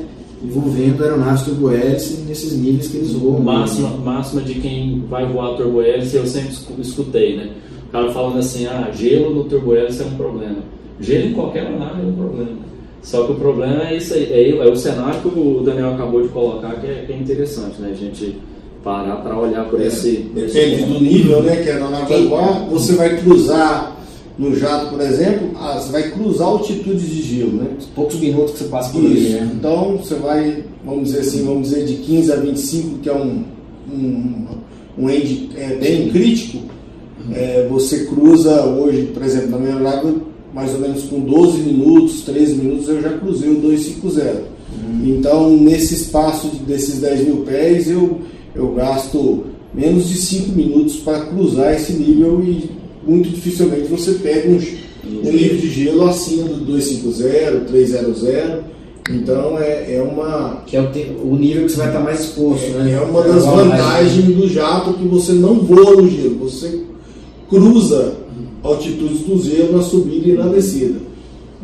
Envolvendo 0.42 1.02
aeronaves 1.02 1.42
turbohélice 1.42 2.22
nesses 2.26 2.52
níveis 2.58 2.88
que 2.88 2.98
eles 2.98 3.12
voam. 3.12 3.40
Máxima, 3.40 3.90
né? 3.90 3.98
máxima 4.04 4.42
de 4.42 4.54
quem 4.54 5.04
vai 5.08 5.26
voar 5.26 5.56
turbohélice 5.56 6.16
eu 6.16 6.26
sempre 6.26 6.54
escutei, 6.80 7.36
né? 7.36 7.50
O 7.88 7.92
cara 7.92 8.12
falando 8.12 8.38
assim, 8.38 8.66
ah, 8.66 8.90
gelo 8.92 9.34
no 9.34 9.44
turbohélice 9.44 10.02
é 10.02 10.06
um 10.06 10.16
problema. 10.16 10.56
Gelo 11.00 11.28
em 11.28 11.32
qualquer 11.32 11.66
aeronave 11.66 12.02
é 12.02 12.06
um 12.06 12.12
problema. 12.12 12.64
Só 13.02 13.24
que 13.24 13.32
o 13.32 13.34
problema 13.34 13.86
é 13.88 13.96
isso 13.98 14.14
aí, 14.14 14.32
é, 14.32 14.56
é 14.56 14.70
o 14.70 14.74
cenário 14.74 15.20
que 15.20 15.28
o 15.28 15.62
Daniel 15.62 15.92
acabou 15.92 16.22
de 16.22 16.28
colocar 16.28 16.80
que 16.80 16.86
é, 16.86 17.04
que 17.06 17.12
é 17.12 17.16
interessante, 17.16 17.80
né? 17.80 17.90
A 17.92 17.94
gente 17.94 18.36
parar 18.82 19.16
para 19.16 19.38
olhar 19.38 19.64
por 19.66 19.80
é, 19.80 19.86
esse. 19.86 20.30
Depende 20.34 20.74
esse 20.74 20.84
do 20.84 21.00
nível, 21.00 21.42
né? 21.42 21.56
Que 21.56 21.70
a 21.70 21.74
aeronave 21.74 22.12
vai 22.12 22.26
voar, 22.26 22.66
você 22.70 22.94
vai 22.94 23.16
cruzar 23.18 23.93
no 24.36 24.54
jato, 24.56 24.90
por 24.90 25.00
exemplo, 25.00 25.50
ah, 25.56 25.78
você 25.78 25.92
vai 25.92 26.10
cruzar 26.10 26.48
altitudes 26.48 27.08
de 27.08 27.22
gelo, 27.22 27.52
né? 27.52 27.68
Poucos 27.94 28.16
minutos 28.16 28.52
que 28.52 28.58
você 28.58 28.64
passa 28.64 28.90
por 28.90 29.04
ali, 29.04 29.28
né? 29.28 29.52
Então 29.54 29.96
você 29.96 30.16
vai, 30.16 30.64
vamos 30.84 31.10
dizer 31.10 31.20
assim, 31.20 31.44
vamos 31.44 31.68
dizer 31.68 31.84
de 31.84 31.94
15 31.94 32.32
a 32.32 32.36
25, 32.36 32.98
que 32.98 33.08
é 33.08 33.14
um, 33.14 33.44
um, 33.92 34.46
um 34.98 35.10
end 35.10 35.50
é, 35.56 35.76
bem 35.76 36.10
crítico. 36.10 36.64
É, 37.32 37.66
você 37.70 38.06
cruza 38.06 38.64
hoje, 38.64 39.10
por 39.14 39.22
exemplo, 39.22 39.50
na 39.50 39.58
minha 39.58 39.88
água, 39.88 40.14
mais 40.52 40.74
ou 40.74 40.80
menos 40.80 41.04
com 41.04 41.20
12 41.20 41.58
minutos, 41.58 42.22
13 42.22 42.54
minutos, 42.56 42.88
eu 42.88 43.00
já 43.00 43.16
cruzei 43.16 43.50
o 43.50 43.60
250. 43.60 44.30
Uhum. 44.30 45.16
Então, 45.16 45.56
nesse 45.56 45.94
espaço 45.94 46.48
desses 46.66 47.00
10 47.00 47.26
mil 47.26 47.36
pés, 47.38 47.88
eu, 47.88 48.20
eu 48.54 48.72
gasto 48.72 49.44
menos 49.72 50.08
de 50.08 50.16
5 50.16 50.52
minutos 50.52 50.96
para 50.96 51.20
cruzar 51.26 51.72
esse 51.72 51.92
nível 51.92 52.42
e 52.44 52.83
muito 53.06 53.30
dificilmente 53.30 53.88
você 53.88 54.12
pega 54.14 54.48
um, 54.48 54.56
um 54.56 55.32
nível 55.32 55.58
de 55.58 55.70
gelo 55.70 56.08
acima 56.08 56.48
do 56.48 56.64
250, 56.64 57.60
300. 57.66 58.22
Então 59.10 59.58
é, 59.58 59.96
é 59.96 60.02
uma. 60.02 60.62
Que 60.66 60.76
é 60.76 60.80
o, 60.80 60.90
te, 60.90 61.12
o 61.22 61.36
nível 61.36 61.64
que 61.64 61.72
você 61.72 61.78
vai 61.78 61.88
estar 61.88 62.00
mais 62.00 62.20
exposto, 62.20 62.64
é, 62.64 62.78
né? 62.78 62.92
É 62.92 63.00
uma 63.00 63.22
das 63.22 63.44
vantagens 63.44 64.24
do 64.24 64.48
jato 64.48 64.94
que 64.94 65.06
você 65.06 65.32
não 65.32 65.60
voa 65.60 66.00
no 66.00 66.08
gelo, 66.08 66.38
você 66.38 66.80
cruza 67.48 68.14
altitudes 68.62 69.20
do 69.20 69.42
gelo 69.42 69.76
na 69.76 69.82
subida 69.82 70.28
e 70.28 70.32
na 70.32 70.48
descida. 70.48 70.98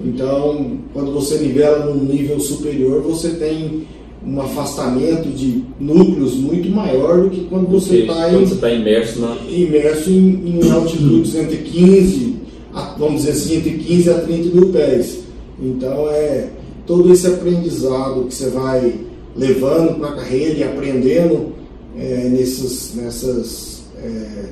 Então, 0.05 0.79
quando 0.93 1.13
você 1.13 1.39
nivela 1.39 1.87
num 1.87 2.05
nível 2.05 2.39
superior, 2.41 3.03
você 3.03 3.31
tem 3.31 3.87
um 4.27 4.41
afastamento 4.41 5.29
de 5.29 5.65
núcleos 5.79 6.35
muito 6.35 6.69
maior 6.71 7.23
do 7.23 7.31
que 7.31 7.45
quando 7.45 7.69
você 7.69 8.01
está 8.01 8.15
tá 8.15 8.71
imerso, 8.71 9.21
na... 9.21 9.37
imerso 9.49 10.11
em, 10.11 10.61
em 10.61 10.71
altitudes 10.71 11.35
entre 11.35 11.59
15, 11.59 12.37
a, 12.75 12.95
vamos 12.99 13.23
dizer 13.23 13.33
assim, 13.33 13.57
entre 13.57 13.71
15 13.79 14.11
a 14.11 14.15
30 14.21 14.55
mil 14.55 14.69
pés. 14.73 15.21
Então 15.61 16.11
é 16.11 16.49
todo 16.87 17.13
esse 17.13 17.27
aprendizado 17.27 18.25
que 18.25 18.35
você 18.35 18.51
vai 18.51 18.95
levando 19.35 19.99
para 19.99 20.09
a 20.11 20.17
carreira 20.17 20.59
e 20.59 20.65
aprendendo 20.65 21.53
é, 21.99 22.29
nesses, 22.29 22.95
nessas 22.95 23.85
é, 24.03 24.51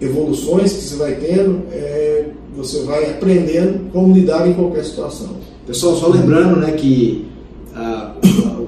evoluções 0.00 0.72
que 0.72 0.82
você 0.82 0.96
vai 0.96 1.14
tendo, 1.16 1.62
é, 1.72 2.26
você 2.56 2.82
vai 2.82 3.10
aprendendo 3.10 3.90
como 3.92 4.14
lidar 4.14 4.48
em 4.48 4.54
qualquer 4.54 4.84
situação. 4.84 5.36
Pessoal, 5.66 5.96
só 5.96 6.08
lembrando 6.08 6.56
né, 6.56 6.72
que 6.72 7.31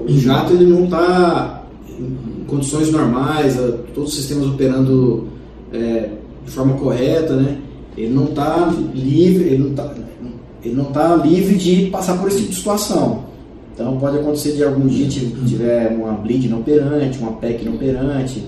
o 0.05 0.19
jato 0.19 0.53
ele 0.53 0.65
não 0.65 0.85
está 0.85 1.63
em 1.89 2.45
condições 2.45 2.91
normais, 2.91 3.57
todos 3.93 4.11
os 4.11 4.15
sistemas 4.15 4.47
operando 4.47 5.27
é, 5.73 6.09
de 6.45 6.51
forma 6.51 6.75
correta, 6.75 7.35
né? 7.35 7.57
Ele 7.97 8.13
não 8.13 8.25
está 8.25 8.73
livre, 8.93 9.45
ele 9.45 9.57
não 9.57 9.69
está 9.71 9.93
ele 10.63 10.75
não 10.75 10.85
tá 10.85 11.15
livre 11.15 11.55
de 11.55 11.85
passar 11.91 12.17
por 12.17 12.27
esse 12.27 12.37
tipo 12.39 12.49
de 12.49 12.55
situação. 12.55 13.25
Então 13.73 13.97
pode 13.97 14.17
acontecer 14.17 14.53
de 14.53 14.63
algum 14.63 14.87
dia 14.87 15.07
tiver 15.07 15.89
uma 15.89 16.13
bleed 16.13 16.49
não 16.49 16.59
operante, 16.59 17.19
uma 17.19 17.33
PEC 17.33 17.65
não 17.65 17.75
operante, 17.75 18.43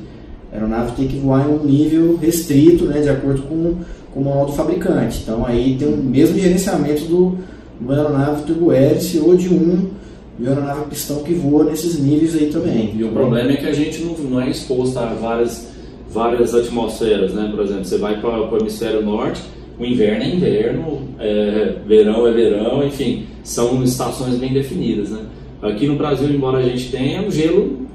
a 0.52 0.56
aeronave 0.56 0.94
tem 0.94 1.08
que 1.08 1.18
voar 1.18 1.48
em 1.48 1.54
um 1.54 1.64
nível 1.64 2.18
restrito, 2.18 2.86
né, 2.86 3.02
de 3.02 3.10
acordo 3.10 3.44
com, 3.44 3.76
com 4.14 4.22
o 4.22 4.24
manual 4.24 4.46
do 4.48 4.54
fabricante. 4.54 5.22
Então 5.22 5.46
aí 5.46 5.76
tem 5.78 5.88
o 5.88 5.98
mesmo 5.98 6.40
gerenciamento 6.40 7.04
do, 7.06 7.38
do 7.80 7.92
aeronave 7.92 8.44
turbo-hélice 8.44 9.20
ou 9.20 9.36
de 9.36 9.54
um 9.54 9.90
e 10.40 10.48
aeronave 10.48 10.86
pistão 10.90 11.24
que 11.24 11.34
voa 11.34 11.64
nesses 11.64 12.00
níveis 12.00 12.36
aí 12.36 12.48
também. 12.48 12.94
E 12.96 13.04
o 13.04 13.10
problema 13.10 13.52
é 13.52 13.56
que 13.58 13.66
a 13.66 13.74
gente 13.74 14.04
não, 14.04 14.14
não 14.14 14.42
é 14.42 14.50
exposto 14.50 14.98
a 14.98 15.06
várias, 15.06 15.70
várias 16.10 16.54
atmosferas, 16.54 17.34
né? 17.34 17.52
Por 17.54 17.64
exemplo, 17.64 17.86
você 17.86 17.98
vai 17.98 18.20
para 18.20 18.54
o 18.54 18.58
hemisfério 18.58 19.04
norte, 19.04 19.42
o 19.80 19.86
inverno 19.86 20.24
é 20.24 20.28
inverno, 20.28 21.02
é, 21.20 21.76
verão 21.86 22.28
é 22.28 22.32
verão, 22.32 22.86
enfim, 22.86 23.26
são 23.44 23.84
estações 23.84 24.36
bem 24.36 24.54
definidas, 24.54 25.10
né? 25.10 25.22
Aqui 25.62 25.88
no 25.88 25.96
Brasil, 25.96 26.30
embora 26.30 26.60
a 26.60 26.64
gente 26.64 26.92
tenha, 26.92 27.28
o 27.28 27.32
gelo 27.32 27.88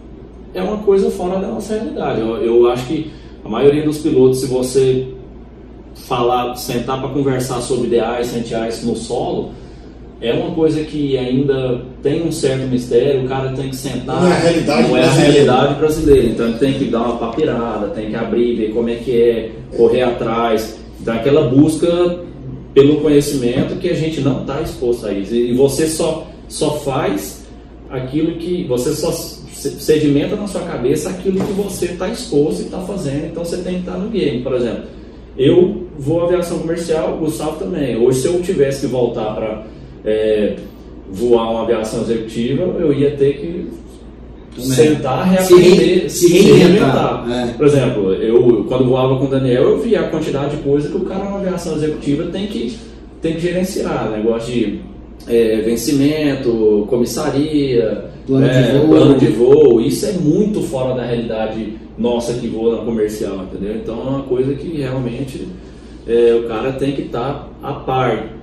é 0.53 0.63
uma 0.63 0.79
coisa 0.79 1.11
fora 1.11 1.39
da 1.39 1.49
nossa 1.49 1.75
realidade. 1.75 2.21
Eu, 2.21 2.37
eu 2.39 2.69
acho 2.69 2.87
que 2.87 3.11
a 3.45 3.49
maioria 3.49 3.85
dos 3.85 3.99
pilotos, 3.99 4.41
se 4.41 4.47
você 4.47 5.09
falar, 5.95 6.55
sentar 6.57 7.01
para 7.01 7.11
conversar 7.11 7.61
sobre 7.61 7.87
ideais, 7.87 8.35
anti-ice 8.35 8.85
no 8.85 8.97
solo, 8.97 9.51
é 10.23 10.33
uma 10.33 10.55
coisa 10.55 10.85
que 10.85 11.19
ainda 11.19 11.83
tem 12.01 12.23
um 12.23 12.31
certo 12.31 12.69
mistério, 12.69 13.25
o 13.25 13.29
cara 13.29 13.51
tem 13.51 13.71
que 13.71 13.77
sentar. 13.77 14.23
Não 14.23 14.31
é 14.31 14.33
a 14.33 14.39
realidade, 14.39 14.89
não 14.89 14.97
é 14.97 15.05
a 15.05 15.11
realidade 15.11 15.75
brasileira. 15.75 16.27
Então 16.29 16.47
ele 16.47 16.59
tem 16.59 16.75
que 16.75 16.85
dar 16.85 17.01
uma 17.01 17.17
papirada, 17.17 17.89
tem 17.89 18.11
que 18.11 18.15
abrir, 18.15 18.55
ver 18.55 18.73
como 18.73 18.89
é 18.89 18.95
que 18.95 19.21
é, 19.21 19.51
correr 19.77 20.03
atrás. 20.03 20.79
Então 21.01 21.13
aquela 21.13 21.49
busca 21.49 22.21
pelo 22.73 23.01
conhecimento 23.01 23.77
que 23.81 23.89
a 23.89 23.95
gente 23.95 24.21
não 24.21 24.43
está 24.43 24.63
exposto 24.63 25.07
a 25.07 25.13
isso. 25.13 25.35
E 25.35 25.55
você 25.55 25.89
só, 25.89 26.29
só 26.49 26.79
faz 26.79 27.45
aquilo 27.91 28.37
que. 28.37 28.65
Você 28.69 28.95
só 28.95 29.11
sedimenta 29.11 30.37
na 30.37 30.47
sua 30.47 30.63
cabeça 30.63 31.11
aquilo 31.11 31.45
que 31.45 31.53
você 31.53 31.87
está 31.87 32.09
exposto 32.09 32.63
e 32.63 32.65
está 32.67 32.79
fazendo. 32.79 33.27
Então 33.27 33.45
você 33.45 33.57
tem 33.57 33.75
que 33.75 33.81
estar 33.81 33.93
tá 33.93 33.99
no 33.99 34.09
game, 34.09 34.41
por 34.41 34.55
exemplo. 34.55 34.85
Eu 35.37 35.89
vou 35.99 36.25
aviação 36.25 36.61
comercial, 36.61 37.15
o 37.15 37.19
Gustavo 37.19 37.59
também. 37.59 37.97
Hoje, 37.97 38.21
se 38.21 38.27
eu 38.29 38.41
tivesse 38.41 38.83
que 38.83 38.87
voltar 38.87 39.35
para 39.35 39.65
é, 40.05 40.57
voar 41.11 41.51
uma 41.51 41.63
aviação 41.63 42.03
executiva, 42.03 42.63
eu 42.79 42.93
ia 42.93 43.13
ter 43.13 43.35
que 43.35 43.83
sentar, 44.61 45.31
reaprender, 45.31 46.11
se, 46.11 46.29
se 46.29 46.43
reinventar. 46.43 47.27
É. 47.31 47.53
Por 47.53 47.67
exemplo, 47.67 48.13
eu 48.15 48.65
quando 48.69 48.87
voava 48.87 49.17
com 49.17 49.25
o 49.25 49.29
Daniel, 49.29 49.63
eu 49.63 49.81
via 49.81 50.01
a 50.01 50.09
quantidade 50.09 50.57
de 50.57 50.63
coisa 50.63 50.89
que 50.89 50.97
o 50.97 51.01
cara 51.01 51.25
numa 51.25 51.39
aviação 51.39 51.77
executiva 51.77 52.25
tem 52.25 52.47
que, 52.47 52.77
tem 53.21 53.35
que 53.35 53.41
gerenciar. 53.41 54.11
Negócio 54.11 54.53
de 54.53 54.81
é, 55.29 55.63
vencimento, 55.63 56.87
comissaria, 56.89 58.11
plano, 58.27 58.47
é, 58.47 58.63
de 58.63 58.79
voo. 58.79 58.89
plano 58.89 59.19
de 59.19 59.27
voo. 59.27 59.81
Isso 59.81 60.07
é 60.07 60.13
muito 60.13 60.61
fora 60.63 60.95
da 60.95 61.05
realidade 61.05 61.75
nossa 61.97 62.35
que 62.35 62.47
voa 62.49 62.79
na 62.79 62.85
comercial, 62.85 63.45
entendeu? 63.45 63.77
Então 63.77 63.99
é 64.01 64.11
uma 64.11 64.23
coisa 64.23 64.55
que 64.55 64.79
realmente 64.79 65.47
é, 66.07 66.35
o 66.35 66.49
cara 66.49 66.73
tem 66.73 66.93
que 66.93 67.03
estar 67.03 67.33
tá 67.63 67.69
a 67.69 67.73
par 67.75 68.42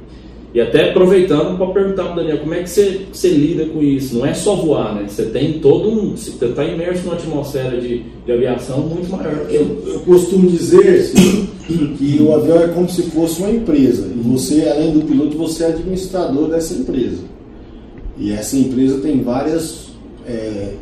e 0.60 0.62
até 0.62 0.90
aproveitando 0.90 1.58
para 1.58 1.68
perguntar 1.68 2.04
para 2.04 2.12
o 2.12 2.16
Daniel, 2.18 2.40
como 2.40 2.54
é 2.54 2.64
que 2.64 2.70
você, 2.70 3.06
você 3.14 3.30
lida 3.30 3.66
com 3.68 3.82
isso? 3.82 4.18
Não 4.18 4.26
é 4.26 4.34
só 4.34 4.58
voar, 4.58 4.94
né? 4.94 5.06
Você 5.08 5.24
tem 5.28 5.60
todo 5.60 5.90
um. 5.90 6.18
Você 6.18 6.32
está 6.46 6.66
imerso 6.66 7.06
numa 7.06 7.14
atmosfera 7.14 7.80
de, 7.80 8.04
de 8.26 8.30
aviação 8.30 8.80
muito 8.82 9.10
maior. 9.10 9.48
Eu, 9.50 9.82
eu 9.88 10.00
costumo 10.02 10.50
dizer 10.50 11.14
que 11.98 12.22
o 12.22 12.36
avião 12.36 12.62
é 12.62 12.68
como 12.68 12.90
se 12.90 13.04
fosse 13.04 13.40
uma 13.40 13.52
empresa. 13.52 14.06
E 14.14 14.20
você, 14.20 14.68
além 14.68 14.92
do 14.92 15.06
piloto, 15.06 15.38
você 15.38 15.64
é 15.64 15.68
administrador 15.68 16.50
dessa 16.50 16.74
empresa. 16.74 17.24
E 18.18 18.34
essa 18.34 18.58
empresa 18.58 19.00
tem 19.00 19.22
várias 19.22 19.92
é, 20.28 20.74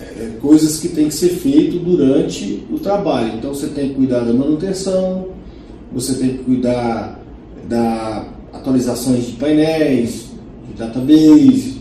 é, 0.00 0.30
coisas 0.40 0.80
que 0.80 0.88
tem 0.88 1.08
que 1.08 1.14
ser 1.14 1.28
feito 1.28 1.78
durante 1.78 2.64
o 2.70 2.78
trabalho. 2.78 3.34
Então 3.36 3.52
você 3.52 3.66
tem 3.66 3.90
que 3.90 3.96
cuidar 3.96 4.20
da 4.20 4.32
manutenção, 4.32 5.26
você 5.92 6.14
tem 6.14 6.38
que 6.38 6.44
cuidar 6.44 7.20
da 7.68 8.34
atualizações 8.56 9.26
de 9.26 9.32
painéis, 9.32 10.26
de 10.68 10.74
database, 10.78 11.76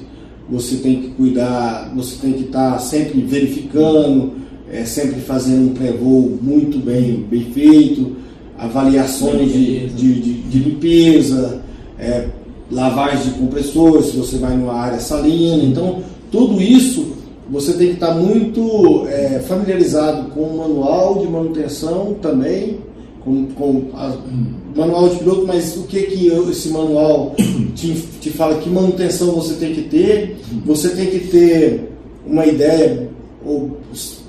você 0.50 0.76
tem 0.78 1.02
que 1.02 1.08
cuidar, 1.10 1.92
você 1.96 2.18
tem 2.22 2.34
que 2.34 2.44
estar 2.44 2.74
tá 2.74 2.80
sempre 2.80 3.22
verificando, 3.22 4.34
é, 4.72 4.86
sempre 4.86 5.20
fazendo 5.22 5.72
um 5.72 5.74
pré-voo 5.74 6.38
muito 6.42 6.78
bem, 6.78 7.26
bem 7.30 7.46
feito, 7.52 8.16
avaliações 8.58 9.52
de, 9.52 9.88
de, 9.90 10.14
de, 10.22 10.34
de 10.34 10.60
limpeza, 10.60 11.62
é, 11.98 12.28
lavagem 12.72 13.32
de 13.32 13.40
compressores, 13.40 14.08
se 14.08 14.18
você 14.18 14.38
vai 14.38 14.56
numa 14.56 14.74
área 14.74 15.00
salina. 15.00 15.64
Então, 15.64 16.02
tudo 16.32 16.62
isso 16.62 17.16
você 17.50 17.74
tem 17.74 17.90
que 17.90 17.94
estar 17.96 18.08
tá 18.08 18.16
muito 18.16 19.06
é, 19.08 19.40
familiarizado 19.40 20.30
com 20.32 20.42
o 20.42 20.58
manual 20.58 21.20
de 21.20 21.28
manutenção 21.28 22.16
também, 22.22 22.80
com, 23.24 23.46
com 23.48 23.84
a, 23.94 24.16
manual 24.76 25.08
de 25.10 25.20
piloto, 25.20 25.48
mas 25.48 25.78
o 25.78 25.84
que 25.84 26.02
que 26.04 26.28
esse 26.52 26.70
manual 26.70 27.34
te, 27.76 27.94
te 28.20 28.30
fala 28.32 28.60
que 28.60 28.70
manutenção 28.70 29.32
você 29.32 29.54
tem 29.56 29.74
que 29.74 29.84
ter, 29.84 30.38
você 30.66 30.90
tem 30.90 31.08
que 31.08 31.20
ter 31.20 31.92
uma 32.28 32.46
ideia 32.46 33.10
ou 33.46 33.78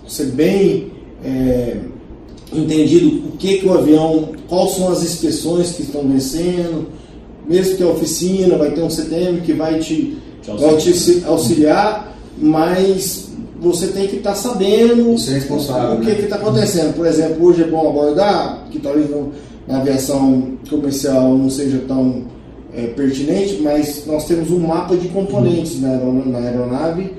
ser 0.06 0.26
bem 0.26 0.92
é, 1.24 1.76
entendido 2.52 3.28
o 3.28 3.36
que 3.36 3.58
que 3.58 3.66
o 3.66 3.74
avião, 3.74 4.30
quais 4.48 4.72
são 4.72 4.88
as 4.90 5.02
inspeções 5.02 5.72
que 5.72 5.82
estão 5.82 6.02
vencendo, 6.02 6.86
mesmo 7.48 7.76
que 7.76 7.82
a 7.82 7.88
oficina 7.88 8.56
vai 8.56 8.70
ter 8.70 8.82
um 8.82 8.90
CTM 8.90 9.40
que 9.40 9.52
vai 9.52 9.78
te, 9.80 10.16
te 10.42 10.50
auxiliar. 10.50 10.72
Vai 10.72 10.80
te 10.80 11.24
auxiliar, 11.26 12.18
mas 12.38 13.26
você 13.60 13.88
tem 13.88 14.06
que 14.06 14.16
estar 14.16 14.30
tá 14.30 14.36
sabendo 14.36 15.16
é 15.92 15.94
o 15.94 16.00
que 16.00 16.06
né? 16.06 16.20
está 16.20 16.36
acontecendo. 16.36 16.94
Por 16.94 17.06
exemplo, 17.06 17.46
hoje 17.46 17.62
é 17.62 17.66
bom 17.66 17.88
abordar, 17.88 18.66
que 18.70 18.78
talvez 18.78 19.10
não, 19.10 19.30
na 19.66 19.78
aviação 19.78 20.52
comercial 20.68 21.36
não 21.36 21.50
seja 21.50 21.78
tão 21.88 22.24
é, 22.74 22.86
pertinente, 22.88 23.60
mas 23.62 24.04
nós 24.06 24.26
temos 24.26 24.50
um 24.50 24.60
mapa 24.60 24.96
de 24.96 25.08
componentes 25.08 25.80
na, 25.80 25.90
aeronave, 25.90 26.30
na 26.30 26.38
aeronave 26.38 27.10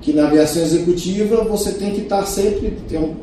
que 0.00 0.12
na 0.12 0.26
aviação 0.26 0.62
executiva 0.62 1.44
você 1.44 1.72
tem 1.72 1.92
que 1.92 2.00
estar 2.00 2.26
sempre, 2.26 2.72
tem 2.88 2.98
um, 2.98 3.14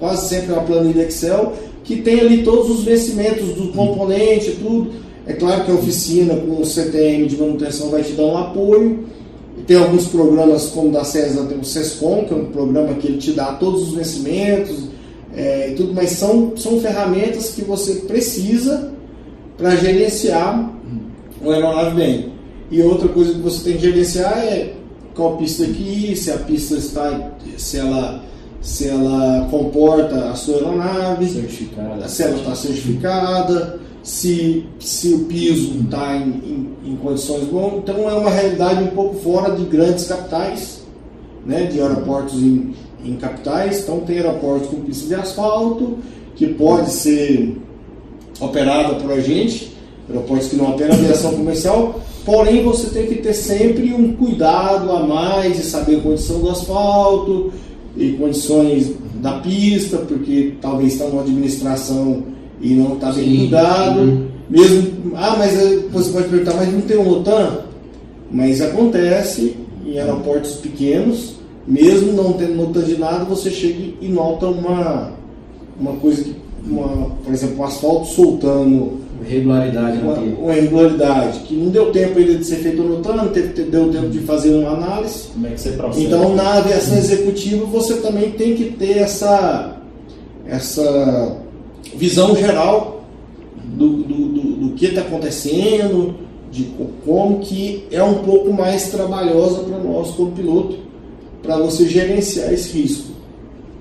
quase 0.00 0.28
sempre 0.28 0.52
uma 0.52 0.62
planilha 0.62 1.02
Excel 1.02 1.52
que 1.84 1.96
tem 1.96 2.20
ali 2.20 2.42
todos 2.42 2.70
os 2.70 2.84
vencimentos 2.84 3.54
do 3.54 3.68
componente, 3.68 4.56
tudo. 4.60 4.90
É 5.26 5.32
claro 5.34 5.64
que 5.64 5.70
a 5.70 5.74
oficina 5.74 6.34
com 6.34 6.60
o 6.60 6.64
CTM 6.64 7.26
de 7.26 7.36
manutenção 7.36 7.90
vai 7.90 8.02
te 8.02 8.12
dar 8.12 8.24
um 8.24 8.36
apoio. 8.36 9.04
Tem 9.66 9.76
alguns 9.76 10.06
programas, 10.06 10.66
como 10.66 10.90
da 10.90 11.04
CESA, 11.04 11.44
tem 11.44 11.58
o 11.58 11.64
SESCOM, 11.64 12.24
que 12.24 12.34
é 12.34 12.36
um 12.36 12.46
programa 12.46 12.94
que 12.94 13.06
ele 13.06 13.18
te 13.18 13.32
dá 13.32 13.52
todos 13.52 13.88
os 13.88 13.94
vencimentos 13.94 14.95
é, 15.36 15.70
e 15.70 15.74
tudo, 15.74 15.92
mas 15.92 16.10
são, 16.12 16.56
são 16.56 16.80
ferramentas 16.80 17.50
que 17.50 17.62
você 17.62 17.96
precisa 17.96 18.90
para 19.58 19.76
gerenciar 19.76 20.72
o 21.44 21.50
aeronave 21.50 21.94
bem. 21.94 22.32
E 22.70 22.80
outra 22.80 23.08
coisa 23.08 23.34
que 23.34 23.40
você 23.40 23.64
tem 23.64 23.74
que 23.74 23.82
gerenciar 23.82 24.38
é 24.38 24.72
qual 25.14 25.36
pista 25.36 25.64
aqui, 25.64 26.16
se 26.16 26.30
a 26.30 26.38
pista 26.38 26.76
está, 26.76 27.32
se 27.58 27.78
ela, 27.78 28.24
se 28.62 28.88
ela 28.88 29.46
comporta 29.50 30.30
a 30.30 30.34
sua 30.34 30.56
aeronave, 30.56 31.28
certificada. 31.28 32.08
se 32.08 32.22
ela 32.22 32.36
está 32.36 32.54
certificada, 32.54 33.78
se, 34.02 34.64
se 34.78 35.14
o 35.14 35.24
piso 35.26 35.80
está 35.84 36.16
em, 36.16 36.30
em, 36.84 36.92
em, 36.92 36.96
condições 36.96 37.44
boas. 37.44 37.74
Então 37.74 38.08
é 38.08 38.14
uma 38.14 38.30
realidade 38.30 38.84
um 38.84 38.88
pouco 38.88 39.16
fora 39.16 39.54
de 39.54 39.64
grandes 39.64 40.06
capitais, 40.06 40.82
né, 41.44 41.64
de 41.64 41.80
aeroportos 41.80 42.34
em, 42.42 42.74
em 43.06 43.16
capitais. 43.16 43.80
Então 43.80 44.00
tem 44.00 44.16
aeroportos 44.16 44.68
com 44.68 44.80
pista 44.80 45.08
de 45.08 45.14
asfalto, 45.14 45.98
que 46.34 46.46
pode 46.46 46.90
ser 46.90 47.56
operada 48.40 48.94
por 48.96 49.12
a 49.12 49.20
gente, 49.20 49.72
aeroportos 50.08 50.48
que 50.48 50.56
não 50.56 50.70
operam 50.70 50.94
aviação 50.94 51.32
comercial, 51.34 52.00
porém 52.24 52.62
você 52.62 52.88
tem 52.90 53.06
que 53.06 53.16
ter 53.16 53.32
sempre 53.32 53.92
um 53.92 54.14
cuidado 54.14 54.90
a 54.92 55.00
mais 55.00 55.56
de 55.56 55.62
saber 55.62 55.96
a 55.96 56.00
condição 56.00 56.40
do 56.40 56.50
asfalto 56.50 57.52
e 57.96 58.10
condições 58.12 58.92
da 59.22 59.38
pista, 59.38 59.98
porque 59.98 60.54
talvez 60.60 60.92
está 60.92 61.06
uma 61.06 61.22
administração 61.22 62.24
e 62.60 62.74
não 62.74 62.94
está 62.94 63.12
bem 63.12 63.38
cuidado. 63.38 64.00
Uhum. 64.00 64.26
Mesmo, 64.48 65.12
ah, 65.14 65.34
mas 65.38 65.58
eh, 65.58 65.80
você 65.90 66.12
pode 66.12 66.28
perguntar, 66.28 66.54
mas 66.54 66.72
não 66.72 66.82
tem 66.82 66.96
um 66.96 67.08
OTAN? 67.08 67.60
Mas 68.30 68.60
acontece 68.60 69.56
em 69.84 69.98
aeroportos 69.98 70.54
pequenos, 70.56 71.35
mesmo 71.66 72.12
não 72.12 72.32
tendo 72.34 72.54
nota 72.54 72.80
de 72.80 72.96
nada, 72.96 73.24
você 73.24 73.50
chega 73.50 73.92
e 74.00 74.08
nota 74.08 74.46
uma, 74.46 75.12
uma 75.78 75.92
coisa 75.94 76.22
que, 76.22 76.36
uma, 76.64 77.10
por 77.24 77.32
exemplo, 77.32 77.58
um 77.58 77.64
asfalto 77.64 78.06
soltando. 78.06 79.06
Irregularidade 79.26 79.98
uma, 79.98 80.12
uma 80.12 80.54
irregularidade, 80.54 81.40
que 81.40 81.54
não 81.54 81.70
deu 81.70 81.90
tempo 81.90 82.18
ainda 82.18 82.34
de 82.34 82.44
ser 82.44 82.56
feito 82.56 82.82
no 82.82 82.98
OTAN, 82.98 83.14
não 83.14 83.28
teve, 83.28 83.62
deu 83.64 83.90
tempo 83.90 84.10
de 84.10 84.18
fazer 84.20 84.50
uma 84.50 84.72
análise. 84.72 85.28
Como 85.32 85.46
é 85.46 85.50
que 85.50 85.60
você 85.60 85.70
processa? 85.70 86.04
Então, 86.04 86.36
na 86.36 86.58
aviação 86.58 86.98
executiva, 86.98 87.64
você 87.64 87.94
também 87.94 88.32
tem 88.32 88.54
que 88.54 88.64
ter 88.72 88.98
essa, 88.98 89.78
essa 90.46 91.38
visão 91.96 92.36
geral 92.36 93.04
do, 93.64 93.88
do, 94.02 94.28
do, 94.28 94.42
do 94.56 94.74
que 94.74 94.86
está 94.86 95.00
acontecendo, 95.00 96.14
de 96.50 96.68
como 97.04 97.40
que 97.40 97.84
é 97.90 98.02
um 98.02 98.16
pouco 98.16 98.52
mais 98.52 98.90
trabalhosa 98.90 99.60
para 99.60 99.78
nós 99.78 100.10
como 100.10 100.32
piloto, 100.32 100.76
para 101.46 101.56
você 101.58 101.88
gerenciar 101.88 102.52
esse 102.52 102.78
risco. 102.78 103.12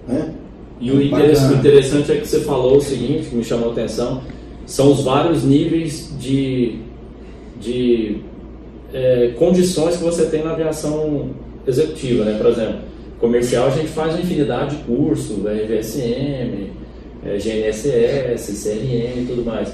Né? 0.08 0.34
E 0.80 0.92
o 0.92 1.02
interessante 1.02 2.12
é 2.12 2.18
que 2.18 2.28
você 2.28 2.42
falou 2.42 2.78
o 2.78 2.82
seguinte, 2.82 3.30
que 3.30 3.36
me 3.36 3.44
chamou 3.44 3.70
a 3.70 3.72
atenção, 3.72 4.22
são 4.66 4.92
os 4.92 5.04
vários 5.04 5.44
níveis 5.44 6.12
de, 6.20 6.80
de 7.60 8.18
é, 8.94 9.34
condições 9.38 9.98
que 9.98 10.04
você 10.04 10.26
tem 10.26 10.44
na 10.44 10.52
aviação 10.52 11.30
executiva, 11.68 12.26
né? 12.26 12.38
Por 12.38 12.48
exemplo, 12.48 12.80
comercial 13.20 13.68
a 13.68 13.72
gente 13.72 13.88
faz 13.88 14.14
uma 14.14 14.22
infinidade 14.22 14.76
de 14.76 14.84
cursos, 14.84 15.38
RVSM, 15.38 16.72
é, 17.26 17.38
GNSS, 17.38 18.64
CRM 18.64 19.22
e 19.22 19.26
tudo 19.28 19.44
mais. 19.44 19.70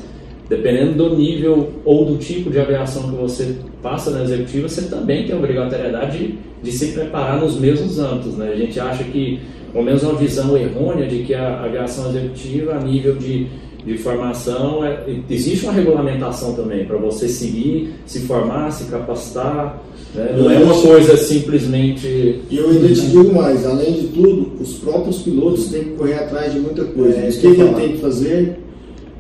Dependendo 0.52 0.92
do 0.92 1.16
nível 1.16 1.70
ou 1.86 2.04
do 2.04 2.18
tipo 2.18 2.50
de 2.50 2.60
aviação 2.60 3.04
que 3.04 3.16
você 3.16 3.56
passa 3.82 4.12
na 4.12 4.22
executiva, 4.22 4.68
você 4.68 4.82
também 4.82 5.26
tem 5.26 5.34
a 5.34 5.38
obrigatoriedade 5.38 6.18
de, 6.18 6.36
de 6.62 6.72
se 6.74 6.88
preparar 6.88 7.40
nos 7.40 7.58
mesmos 7.58 7.98
âmbitos. 7.98 8.36
Né? 8.36 8.52
A 8.54 8.58
gente 8.58 8.78
acha 8.78 9.02
que, 9.06 9.40
pelo 9.72 9.86
menos 9.86 10.04
uma 10.04 10.16
visão 10.16 10.58
errônea 10.58 11.08
de 11.08 11.20
que 11.20 11.34
a 11.34 11.64
aviação 11.64 12.10
executiva, 12.10 12.74
a 12.74 12.80
nível 12.82 13.16
de, 13.16 13.48
de 13.86 13.98
formação, 14.00 14.84
é, 14.84 15.06
existe 15.30 15.64
uma 15.64 15.72
regulamentação 15.72 16.54
também 16.54 16.84
para 16.84 16.98
você 16.98 17.30
seguir, 17.30 17.94
se 18.06 18.20
formar, 18.24 18.72
se 18.72 18.92
capacitar. 18.92 19.82
Né? 20.14 20.36
Não 20.38 20.52
é 20.52 20.60
uma 20.60 20.82
coisa 20.82 21.16
simplesmente. 21.16 22.06
E 22.06 22.58
eu 22.58 22.72
ainda 22.72 22.90
te 22.90 23.08
digo 23.08 23.34
mais: 23.34 23.66
além 23.66 23.94
de 23.94 24.08
tudo, 24.10 24.62
os 24.62 24.74
próprios 24.74 25.20
pilotos 25.20 25.70
têm 25.70 25.86
que 25.86 25.90
correr 25.92 26.16
atrás 26.16 26.52
de 26.52 26.60
muita 26.60 26.84
coisa. 26.84 27.20
É, 27.20 27.30
o 27.30 27.32
que, 27.32 27.40
que 27.40 27.62
ele 27.62 27.74
tem 27.74 27.92
que 27.94 27.98
fazer? 28.00 28.60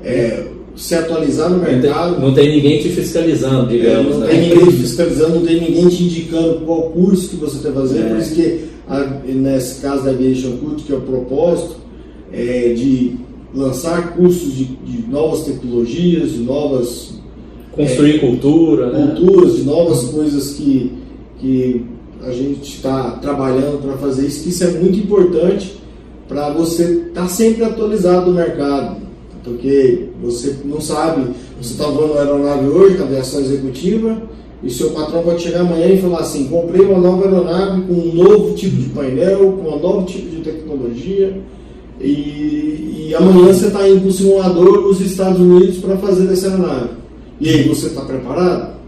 É, 0.03 0.51
se 0.81 0.95
atualizar 0.95 1.49
no 1.49 1.59
mercado. 1.59 2.19
Não 2.19 2.19
tem, 2.19 2.25
não 2.25 2.33
tem 2.33 2.55
ninguém 2.55 2.79
te 2.81 2.89
fiscalizando, 2.89 3.69
digamos. 3.69 4.15
É, 4.15 4.17
não 4.17 4.19
né? 4.21 4.27
tem 4.27 4.41
ninguém 4.49 4.65
te 4.65 4.77
fiscalizando, 4.77 5.35
não 5.35 5.45
tem 5.45 5.61
ninguém 5.61 5.87
te 5.87 6.03
indicando 6.03 6.65
qual 6.65 6.81
curso 6.89 7.29
que 7.29 7.35
você 7.35 7.59
que 7.59 7.71
fazer. 7.71 7.99
É. 7.99 8.09
Por 8.09 8.17
isso 8.17 8.33
que, 8.33 8.59
a, 8.87 8.99
nesse 9.27 9.79
caso 9.81 10.03
da 10.03 10.09
Aviation 10.09 10.57
Cult, 10.57 10.83
que 10.83 10.91
é 10.91 10.95
o 10.95 11.01
propósito, 11.01 11.75
é 12.33 12.73
de 12.73 13.15
lançar 13.53 14.15
cursos 14.15 14.55
de, 14.55 14.65
de 14.65 15.07
novas 15.07 15.43
tecnologias, 15.43 16.31
de 16.31 16.39
novas 16.39 17.11
Construir 17.71 18.15
é, 18.15 18.19
cultura, 18.19 18.91
né? 18.91 19.15
culturas, 19.15 19.55
de 19.55 19.63
novas 19.63 20.03
coisas 20.05 20.51
que, 20.55 20.91
que 21.39 21.85
a 22.23 22.31
gente 22.31 22.63
está 22.63 23.11
trabalhando 23.21 23.81
para 23.81 23.97
fazer 23.97 24.27
isso, 24.27 24.43
que 24.43 24.49
isso 24.49 24.63
é 24.63 24.71
muito 24.71 24.99
importante 24.99 25.79
para 26.27 26.49
você 26.49 27.05
estar 27.07 27.21
tá 27.21 27.27
sempre 27.27 27.63
atualizado 27.63 28.31
no 28.31 28.35
mercado. 28.35 28.97
Porque 29.43 30.09
você 30.21 30.55
não 30.65 30.79
sabe, 30.79 31.31
você 31.59 31.73
está 31.73 31.85
voando 31.85 32.17
aeronave 32.17 32.67
hoje, 32.67 32.97
na 32.97 33.05
aviação 33.05 33.39
executiva, 33.39 34.21
e 34.63 34.69
seu 34.69 34.91
patrão 34.91 35.23
pode 35.23 35.41
chegar 35.41 35.61
amanhã 35.61 35.87
e 35.87 36.01
falar 36.01 36.19
assim, 36.19 36.47
comprei 36.47 36.85
uma 36.85 36.99
nova 36.99 37.25
aeronave 37.25 37.81
com 37.81 37.93
um 37.93 38.13
novo 38.13 38.53
tipo 38.53 38.75
de 38.75 38.89
painel, 38.89 39.53
com 39.53 39.69
um 39.69 39.79
novo 39.79 40.05
tipo 40.05 40.29
de 40.29 40.41
tecnologia, 40.41 41.41
e, 41.99 43.07
e 43.09 43.15
amanhã 43.15 43.53
você 43.53 43.67
está 43.67 43.87
indo 43.87 44.01
para 44.01 44.09
o 44.09 44.13
simulador 44.13 44.81
nos 44.81 45.01
Estados 45.01 45.39
Unidos 45.39 45.77
para 45.77 45.97
fazer 45.97 46.31
essa 46.31 46.49
aeronave. 46.49 46.89
E 47.39 47.49
aí, 47.49 47.67
você 47.67 47.87
está 47.87 48.01
preparado? 48.01 48.80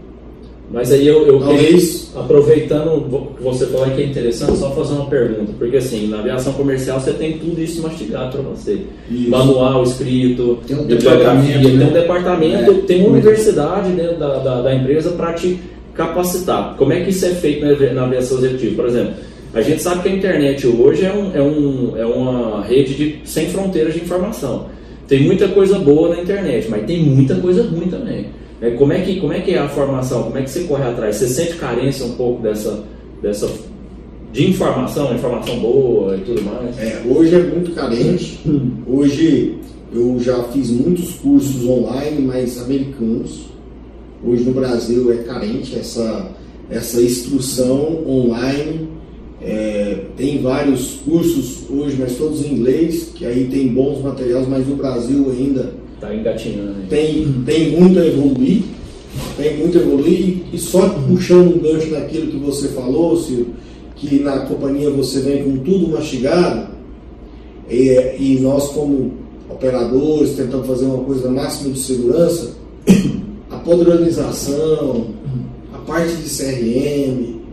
Mas 0.74 0.90
aí 0.90 1.06
eu, 1.06 1.24
eu 1.24 1.38
Talvez... 1.38 2.10
aproveitando 2.16 3.32
que 3.36 3.42
você 3.44 3.64
falou 3.66 3.88
que 3.90 4.02
é 4.02 4.06
interessante, 4.06 4.58
só 4.58 4.70
fazer 4.72 4.94
uma 4.94 5.06
pergunta, 5.06 5.52
porque 5.56 5.76
assim, 5.76 6.08
na 6.08 6.18
aviação 6.18 6.52
comercial 6.54 6.98
você 6.98 7.12
tem 7.12 7.38
tudo 7.38 7.62
isso 7.62 7.80
mastigado 7.80 8.38
para 8.38 8.50
você. 8.50 8.80
Isso. 9.08 9.30
Manual 9.30 9.84
escrito, 9.84 10.58
tem 10.66 10.76
um 10.76 10.84
bibliografia, 10.84 11.58
né? 11.58 11.62
tem 11.62 11.88
um 11.88 11.92
departamento, 11.92 12.70
é. 12.72 12.74
tem 12.74 13.00
uma 13.02 13.10
universidade 13.10 13.92
dentro 13.92 14.16
da, 14.18 14.38
da, 14.38 14.62
da 14.62 14.74
empresa 14.74 15.12
para 15.12 15.32
te 15.34 15.60
capacitar. 15.94 16.74
Como 16.76 16.92
é 16.92 17.02
que 17.02 17.10
isso 17.10 17.24
é 17.24 17.30
feito 17.30 17.64
na, 17.64 17.92
na 17.92 18.06
aviação 18.06 18.38
executiva? 18.38 18.74
Por 18.74 18.86
exemplo, 18.86 19.14
a 19.54 19.60
gente 19.62 19.80
sabe 19.80 20.02
que 20.02 20.08
a 20.08 20.12
internet 20.12 20.66
hoje 20.66 21.04
é, 21.04 21.12
um, 21.12 21.30
é, 21.32 21.40
um, 21.40 21.96
é 21.96 22.04
uma 22.04 22.64
rede 22.64 22.94
de, 22.94 23.20
sem 23.24 23.46
fronteiras 23.46 23.94
de 23.94 24.00
informação. 24.00 24.66
Tem 25.06 25.22
muita 25.22 25.46
coisa 25.46 25.78
boa 25.78 26.16
na 26.16 26.20
internet, 26.20 26.66
mas 26.68 26.84
tem 26.84 27.00
muita 27.00 27.36
coisa 27.36 27.62
ruim 27.62 27.86
também. 27.86 28.26
É, 28.64 28.70
como, 28.70 28.94
é 28.94 29.00
que, 29.02 29.20
como 29.20 29.34
é 29.34 29.40
que 29.40 29.50
é 29.50 29.58
a 29.58 29.68
formação? 29.68 30.22
Como 30.22 30.38
é 30.38 30.42
que 30.42 30.48
você 30.48 30.64
corre 30.64 30.84
atrás? 30.84 31.16
Você 31.16 31.28
sente 31.28 31.56
carência 31.56 32.06
um 32.06 32.12
pouco 32.12 32.42
dessa, 32.42 32.82
dessa 33.20 33.46
de 34.32 34.48
informação, 34.48 35.14
informação 35.14 35.58
boa 35.60 36.16
e 36.16 36.20
tudo 36.20 36.40
mais? 36.42 36.78
É, 36.78 37.02
hoje 37.06 37.34
é 37.34 37.42
muito 37.42 37.72
carente. 37.72 38.40
Hoje 38.88 39.58
eu 39.92 40.18
já 40.18 40.42
fiz 40.44 40.70
muitos 40.70 41.16
cursos 41.16 41.62
online, 41.68 42.22
mas 42.22 42.58
americanos. 42.58 43.50
Hoje 44.26 44.44
no 44.44 44.52
Brasil 44.52 45.12
é 45.12 45.18
carente 45.18 45.78
essa, 45.78 46.30
essa 46.70 47.02
instrução 47.02 48.02
online. 48.08 48.88
É, 49.42 50.04
tem 50.16 50.40
vários 50.40 51.00
cursos 51.04 51.68
hoje, 51.68 51.96
mas 52.00 52.16
todos 52.16 52.42
em 52.42 52.54
inglês, 52.54 53.10
que 53.14 53.26
aí 53.26 53.46
tem 53.46 53.68
bons 53.68 54.02
materiais, 54.02 54.48
mas 54.48 54.66
no 54.66 54.76
Brasil 54.76 55.30
ainda 55.30 55.83
Está 56.04 56.14
engatinhando. 56.14 56.74
tem, 56.90 57.32
tem 57.46 57.70
muito 57.70 57.98
a 57.98 58.06
evoluir. 58.06 58.62
Tem 59.36 59.56
muito 59.56 59.78
a 59.78 59.80
evoluir. 59.80 60.42
E 60.52 60.58
só 60.58 60.88
puxando 61.08 61.56
um 61.56 61.58
gancho 61.58 61.90
daquilo 61.90 62.30
que 62.30 62.36
você 62.36 62.68
falou, 62.68 63.16
Ciro, 63.16 63.46
que 63.96 64.20
na 64.20 64.40
companhia 64.40 64.90
você 64.90 65.20
vem 65.20 65.44
com 65.44 65.56
tudo 65.58 65.88
mastigado, 65.88 66.74
é, 67.70 68.16
e 68.18 68.38
nós 68.40 68.68
como 68.68 69.12
operadores 69.48 70.34
tentamos 70.34 70.66
fazer 70.66 70.84
uma 70.84 71.04
coisa 71.04 71.30
máxima 71.30 71.72
de 71.72 71.78
segurança, 71.78 72.52
a 73.50 73.56
padronização, 73.56 75.06
a 75.72 75.78
parte 75.78 76.14
de 76.16 76.28
CRM, 76.28 77.43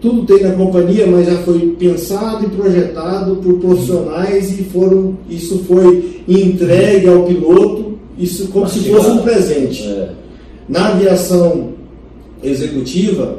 tudo 0.00 0.24
tem 0.24 0.42
na 0.44 0.52
companhia, 0.52 1.06
mas 1.06 1.26
já 1.26 1.36
foi 1.38 1.58
pensado 1.78 2.44
e 2.46 2.48
projetado 2.50 3.36
por 3.36 3.54
profissionais 3.58 4.58
e 4.58 4.62
foram, 4.64 5.16
isso 5.28 5.58
foi 5.66 6.22
entregue 6.28 7.08
ao 7.08 7.24
piloto, 7.24 7.98
isso 8.18 8.48
como 8.48 8.68
se 8.68 8.80
fosse 8.90 9.10
um 9.10 9.18
presente. 9.22 9.82
É. 9.84 10.10
Na 10.68 10.88
aviação 10.88 11.70
executiva, 12.42 13.38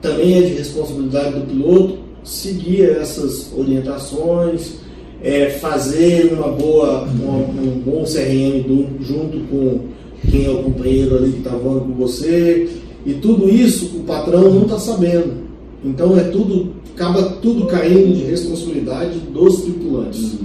também 0.00 0.38
é 0.38 0.42
de 0.42 0.54
responsabilidade 0.54 1.38
do 1.40 1.46
piloto 1.46 1.98
seguir 2.24 2.82
essas 2.82 3.52
orientações, 3.56 4.76
é, 5.22 5.50
fazer 5.50 6.32
uma 6.32 6.48
boa, 6.48 7.02
uma- 7.02 7.36
um 7.38 7.80
bom 7.84 8.04
CRM 8.04 8.62
do- 8.62 9.02
junto 9.04 9.38
com 9.50 9.80
quem 10.30 10.46
é 10.46 10.50
o 10.50 10.62
companheiro 10.62 11.16
ali 11.16 11.32
que 11.32 11.38
está 11.38 11.50
voando 11.50 11.80
com 11.80 11.94
você. 11.94 12.66
E 13.06 13.14
tudo 13.14 13.48
isso 13.48 13.96
o 13.96 14.00
patrão 14.00 14.52
não 14.52 14.62
está 14.62 14.78
sabendo. 14.78 15.44
Então 15.84 16.16
é 16.16 16.24
tudo, 16.24 16.70
acaba 16.94 17.22
tudo 17.42 17.66
caindo 17.66 18.14
de 18.14 18.24
responsabilidade 18.24 19.18
dos 19.32 19.62
tripulantes. 19.62 20.38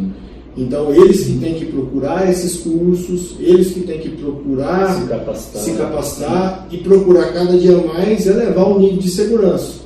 Então 0.57 0.93
eles 0.93 1.23
que 1.23 1.37
têm 1.37 1.53
que 1.53 1.65
procurar 1.65 2.29
esses 2.29 2.57
cursos, 2.57 3.35
eles 3.39 3.71
que 3.71 3.81
têm 3.81 3.99
que 3.99 4.09
procurar 4.09 5.01
Se 5.01 5.07
capacitar. 5.07 5.61
se 5.61 5.71
capacitar 5.73 6.67
e 6.69 6.77
procurar 6.77 7.31
cada 7.31 7.57
dia 7.57 7.77
mais 7.77 8.27
elevar 8.27 8.67
o 8.67 8.79
nível 8.79 8.97
de 8.97 9.09
segurança. 9.09 9.79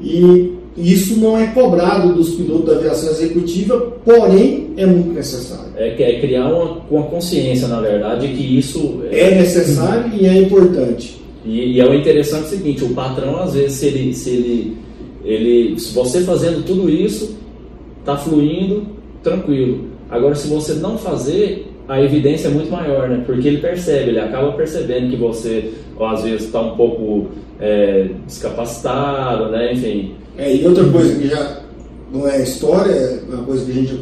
E 0.00 0.54
isso 0.78 1.18
não 1.20 1.38
é 1.38 1.48
cobrado 1.48 2.14
dos 2.14 2.30
pilotos 2.30 2.66
da 2.66 2.76
aviação 2.76 3.10
executiva, 3.10 3.78
porém 4.02 4.70
é 4.78 4.86
muito 4.86 5.12
necessário. 5.12 5.72
É, 5.76 5.88
é 5.88 6.20
criar 6.20 6.48
uma, 6.48 6.78
uma 6.90 7.02
consciência, 7.04 7.68
na 7.68 7.80
verdade, 7.80 8.28
que 8.28 8.58
isso 8.58 9.00
É 9.10 9.34
necessário 9.34 10.10
e 10.18 10.26
é 10.26 10.38
importante. 10.38 11.19
E, 11.44 11.72
e 11.72 11.80
é 11.80 11.88
o 11.88 11.94
interessante 11.94 12.46
o 12.46 12.48
seguinte, 12.48 12.84
o 12.84 12.94
patrão 12.94 13.40
às 13.40 13.54
vezes 13.54 13.78
se 13.78 13.86
ele, 13.86 14.14
se 14.14 14.30
ele, 14.30 14.76
ele, 15.24 15.80
se 15.80 15.94
você 15.94 16.20
fazendo 16.22 16.64
tudo 16.64 16.88
isso, 16.88 17.36
tá 18.04 18.16
fluindo, 18.16 18.86
tranquilo. 19.22 19.86
Agora 20.10 20.34
se 20.34 20.48
você 20.48 20.74
não 20.74 20.98
fazer, 20.98 21.66
a 21.88 22.02
evidência 22.02 22.48
é 22.48 22.50
muito 22.50 22.70
maior, 22.70 23.08
né? 23.08 23.22
Porque 23.26 23.48
ele 23.48 23.58
percebe, 23.58 24.10
ele 24.10 24.20
acaba 24.20 24.52
percebendo 24.52 25.10
que 25.10 25.16
você, 25.16 25.72
ou, 25.96 26.06
às 26.06 26.22
vezes 26.22 26.46
está 26.46 26.60
um 26.60 26.76
pouco 26.76 27.28
é, 27.58 28.08
descapacitado, 28.26 29.50
né? 29.50 29.72
Enfim, 29.72 30.14
É, 30.38 30.54
e 30.54 30.66
outra 30.66 30.88
coisa 30.88 31.14
que 31.16 31.28
já 31.28 31.60
não 32.12 32.28
é 32.28 32.42
história, 32.42 32.92
é 32.92 33.20
uma 33.28 33.44
coisa 33.44 33.64
que 33.64 33.70
a 33.70 33.74
gente 33.74 33.98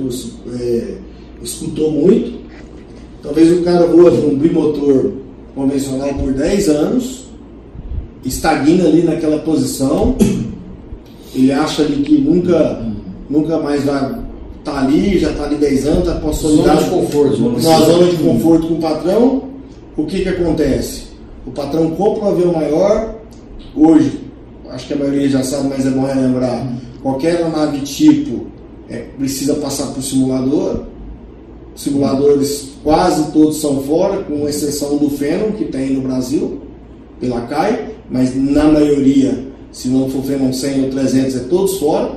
é, 0.60 0.94
escutou 1.42 1.90
muito. 1.90 2.38
Talvez 3.22 3.50
o 3.58 3.62
cara 3.62 3.86
voa 3.86 4.10
de 4.10 4.18
um 4.18 4.36
bimotor 4.36 5.12
convencional 5.54 6.14
por 6.14 6.32
10 6.32 6.68
anos, 6.68 7.27
estagna 8.28 8.84
ali 8.84 9.02
naquela 9.02 9.38
posição, 9.38 10.16
ele 11.34 11.52
acha 11.52 11.82
ali 11.82 12.02
que 12.02 12.18
nunca, 12.18 12.82
nunca 13.28 13.58
mais 13.58 13.84
vai 13.84 14.18
estar 14.58 14.78
ali, 14.78 15.18
já 15.18 15.30
está 15.30 15.44
ali 15.44 15.56
10 15.56 15.86
anos, 15.86 15.98
está 16.00 16.12
Zona 16.12 16.20
consolidado 16.20 16.84
de 16.84 16.90
conforto. 16.90 17.50
na 17.62 17.80
zona 17.80 18.10
de 18.10 18.16
conforto 18.16 18.66
com 18.68 18.74
o 18.74 18.80
patrão, 18.80 19.42
o 19.96 20.04
que 20.04 20.22
que 20.22 20.28
acontece? 20.28 21.08
O 21.46 21.50
patrão 21.50 21.90
compra 21.90 22.24
um 22.24 22.28
avião 22.32 22.52
maior, 22.52 23.14
hoje, 23.74 24.20
acho 24.70 24.86
que 24.86 24.92
a 24.92 24.96
maioria 24.96 25.28
já 25.28 25.42
sabe, 25.42 25.68
mas 25.68 25.86
é 25.86 25.90
bom 25.90 26.04
relembrar, 26.04 26.66
qualquer 27.02 27.36
aeronave 27.36 27.80
tipo 27.80 28.46
é, 28.88 29.04
precisa 29.18 29.54
passar 29.54 29.88
por 29.88 30.02
simulador, 30.02 30.84
simuladores 31.74 32.70
quase 32.82 33.30
todos 33.32 33.60
são 33.60 33.82
fora, 33.82 34.22
com 34.24 34.48
exceção 34.48 34.96
do 34.96 35.08
Phenom, 35.10 35.52
que 35.52 35.66
tem 35.66 35.90
no 35.90 36.02
Brasil, 36.02 36.60
pela 37.20 37.42
CAI, 37.42 37.94
mas 38.10 38.34
na 38.34 38.64
maioria, 38.64 39.46
se 39.70 39.88
não 39.88 40.08
for 40.08 40.22
Phenom 40.22 40.52
100 40.52 40.84
ou 40.84 40.90
300, 40.90 41.36
é 41.36 41.40
todos 41.40 41.78
fora, 41.78 42.12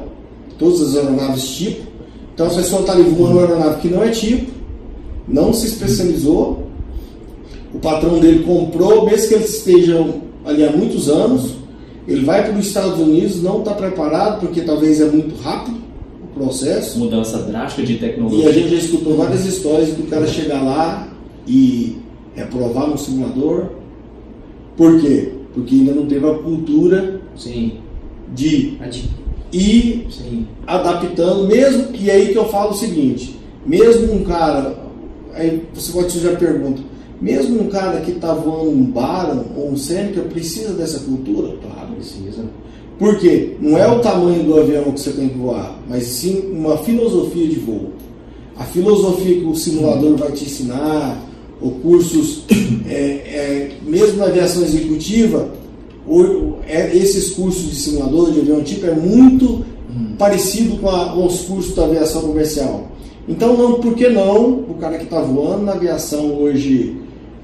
todas 0.58 0.82
as 0.82 0.95
aeronaves 0.95 1.43
tipo. 1.49 1.91
Então 2.34 2.47
a 2.47 2.49
pessoa 2.49 2.82
está 2.82 2.93
ali 2.93 3.04
voando 3.04 3.34
uma 3.34 3.41
aeronave 3.41 3.82
que 3.82 3.88
não 3.89 4.04
é 4.04 4.10
tipo, 4.10 4.51
não 5.27 5.54
se 5.54 5.67
especializou, 5.67 6.67
o 7.73 7.80
patrão 7.80 8.19
dele 8.19 8.43
comprou, 8.43 9.06
mesmo 9.06 9.27
que 9.30 9.34
eles 9.36 9.58
estejam 9.58 10.21
ali 10.45 10.63
há 10.63 10.71
muitos 10.71 11.10
anos, 11.10 11.56
ele 12.08 12.25
vai 12.25 12.43
para 12.43 12.58
os 12.58 12.67
Estados 12.67 12.99
Unidos, 12.99 13.41
não 13.41 13.60
está 13.60 13.73
preparado, 13.73 14.39
porque 14.39 14.62
talvez 14.62 14.99
é 14.99 15.06
muito 15.06 15.39
rápido 15.41 15.77
o 16.23 16.27
processo. 16.39 16.99
Mudança 16.99 17.38
drástica 17.43 17.84
de 17.84 17.93
E 17.93 17.95
a 17.95 17.99
tecnologia. 17.99 18.54
gente 18.54 18.69
já 18.69 18.77
escutou 18.77 19.15
várias 19.15 19.45
histórias 19.45 19.89
do 19.89 20.10
cara 20.10 20.27
chegar 20.27 20.62
lá 20.63 21.08
e 21.47 21.97
reprovar 22.36 22.88
no 22.88 22.97
simulador. 22.97 23.67
Por 24.75 24.99
quê? 24.99 25.32
Porque 25.54 25.76
ainda 25.76 25.94
não 25.94 26.06
teve 26.06 26.28
a 26.28 26.34
cultura 26.36 27.22
Sim. 27.36 27.74
de 28.34 28.78
ir 29.52 30.08
Sim. 30.10 30.48
adaptando, 30.66 31.48
mesmo 31.48 31.88
que 31.88 32.10
é 32.10 32.14
aí 32.14 32.28
que 32.30 32.38
eu 32.38 32.46
falo 32.46 32.72
o 32.72 32.78
seguinte, 32.78 33.38
mesmo 33.66 34.14
um 34.14 34.24
cara, 34.24 34.78
aí 35.34 35.62
você 35.74 35.92
pode 35.92 36.12
surgir 36.12 36.30
a 36.30 36.36
pergunta, 36.38 36.82
mesmo 37.22 37.62
um 37.62 37.68
cara 37.68 38.00
que 38.02 38.12
está 38.12 38.34
voando 38.34 38.72
um 38.72 38.84
Baron 38.84 39.46
ou 39.56 39.72
um 39.72 39.78
Seneca 39.78 40.22
precisa 40.22 40.74
dessa 40.74 41.00
cultura? 41.00 41.56
Claro. 41.62 41.94
Precisa. 41.96 42.44
Por 42.98 43.18
quê? 43.20 43.58
Não 43.60 43.78
é 43.78 43.88
o 43.88 44.00
tamanho 44.00 44.44
do 44.44 44.60
avião 44.60 44.92
que 44.92 45.00
você 45.00 45.12
tem 45.12 45.30
que 45.30 45.38
voar, 45.38 45.80
mas 45.90 46.04
sim 46.04 46.52
uma 46.52 46.78
filosofia 46.78 47.48
de 47.48 47.60
voo. 47.60 47.90
A 48.58 48.64
filosofia 48.64 49.40
que 49.40 49.46
o 49.46 49.56
simulador 49.56 50.18
vai 50.18 50.32
te 50.32 50.46
ensinar, 50.46 51.20
ou 51.62 51.71
cursos, 51.71 52.43
é, 52.89 52.93
é, 52.95 53.71
mesmo 53.86 54.17
na 54.17 54.26
aviação 54.26 54.63
executiva, 54.63 55.50
o- 56.08 56.54
é, 56.67 56.95
esses 56.95 57.30
cursos 57.32 57.69
de 57.69 57.76
simulador 57.76 58.32
de 58.32 58.39
avião 58.39 58.62
tipo 58.62 58.86
é 58.88 58.93
muito 58.95 59.63
parecido 60.17 60.78
com, 60.78 60.89
a- 60.89 61.10
com 61.13 61.26
os 61.26 61.41
cursos 61.41 61.76
da 61.76 61.84
aviação 61.86 62.21
comercial. 62.21 62.88
Então, 63.30 63.56
não, 63.56 63.74
por 63.76 63.93
que 63.93 64.10
não 64.10 64.45
o 64.52 64.76
cara 64.80 64.97
que 64.97 65.04
está 65.04 65.21
voando 65.21 65.63
na 65.65 65.74
aviação 65.74 66.34
hoje 66.41 66.95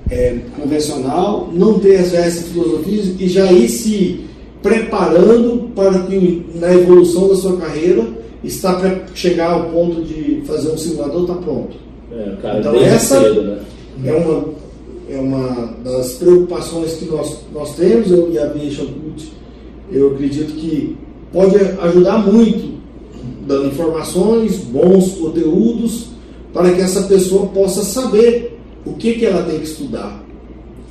é, 0.10 0.38
convencional 0.60 1.50
não 1.54 1.80
ter 1.80 1.96
essa, 1.96 2.42
filosofia 2.44 3.04
e 3.20 3.28
já 3.28 3.52
ir 3.52 3.68
se 3.70 4.22
preparando 4.64 5.70
para 5.76 6.00
que 6.00 6.46
na 6.56 6.74
evolução 6.74 7.28
da 7.28 7.36
sua 7.36 7.58
carreira 7.58 8.06
está 8.44 8.74
para 8.74 9.02
chegar 9.14 9.52
ao 9.52 9.64
ponto 9.70 10.02
de 10.02 10.42
fazer 10.46 10.70
um 10.72 10.78
simulador 10.78 11.22
está 11.22 11.34
pronto. 11.36 11.76
é, 12.12 12.36
cara 12.42 12.60
Então, 12.60 12.76
essa- 12.76 13.20
cedo, 13.22 13.42
né? 13.44 13.58
É 14.06 14.14
uma, 14.14 14.46
é 15.10 15.18
uma 15.18 15.74
das 15.84 16.14
preocupações 16.14 16.94
que 16.94 17.06
nós, 17.06 17.40
nós 17.54 17.76
temos, 17.76 18.12
eu 18.12 18.32
e 18.32 18.38
a 18.38 18.48
Cult, 18.50 19.32
eu 19.92 20.14
acredito 20.14 20.54
que 20.54 20.98
pode 21.32 21.56
ajudar 21.56 22.20
muito, 22.20 22.78
dando 23.48 23.68
informações, 23.68 24.58
bons 24.58 25.14
conteúdos, 25.14 26.08
para 26.54 26.74
que 26.74 26.82
essa 26.82 27.04
pessoa 27.04 27.48
possa 27.48 27.84
saber 27.84 28.60
o 28.86 28.94
que, 28.94 29.14
que 29.14 29.26
ela 29.26 29.44
tem 29.44 29.60
que 29.60 29.66
estudar, 29.66 30.24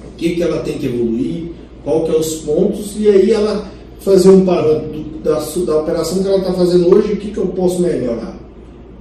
o 0.07 0.17
que, 0.17 0.35
que 0.35 0.43
ela 0.43 0.63
tem 0.63 0.79
que 0.79 0.87
evoluir, 0.87 1.51
qual 1.85 2.05
que 2.05 2.15
é 2.15 2.19
os 2.19 2.37
pontos, 2.37 2.95
e 2.99 3.09
aí 3.09 3.31
ela 3.31 3.71
fazer 4.01 4.29
um 4.29 4.45
parâmetro 4.45 5.05
da, 5.23 5.39
da 5.39 5.81
operação 5.81 6.23
que 6.23 6.29
ela 6.29 6.39
está 6.39 6.53
fazendo 6.53 6.95
hoje, 6.95 7.13
o 7.13 7.17
que, 7.17 7.31
que 7.31 7.39
eu 7.39 7.47
posso 7.49 7.81
melhorar. 7.81 8.37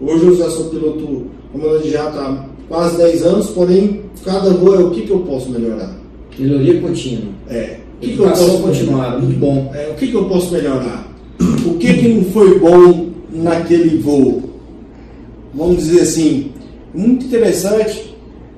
Hoje 0.02 0.26
eu 0.26 0.36
já 0.36 0.50
sou 0.50 0.66
piloto 0.66 1.26
comandante 1.52 1.90
já 1.90 2.08
há 2.10 2.46
quase 2.68 2.98
10 2.98 3.24
anos, 3.24 3.50
porém 3.50 4.02
cada 4.24 4.52
voo 4.52 4.76
é 4.76 4.80
o 4.80 4.92
que, 4.92 5.02
que 5.02 5.12
eu 5.12 5.20
posso 5.20 5.50
melhorar. 5.50 5.96
Melhoria 6.38 6.82
contínua. 6.82 7.32
É, 7.50 7.78
o 7.98 8.00
que, 8.02 8.14
que 8.14 8.20
eu 8.20 8.28
posso 8.28 8.62
continuada, 8.62 9.20
muito 9.20 9.40
bom. 9.40 9.72
É, 9.74 9.90
o 9.90 9.96
que, 9.96 10.08
que 10.08 10.16
eu 10.16 10.26
posso 10.26 10.52
melhorar? 10.52 11.08
O 11.66 11.78
que, 11.78 11.94
que 11.94 12.08
não 12.10 12.24
foi 12.26 12.60
bom 12.60 13.10
naquele 13.32 13.98
voo? 13.98 14.44
Vamos 15.54 15.78
dizer 15.78 16.02
assim, 16.02 16.52
muito 16.94 17.26
interessante. 17.26 18.16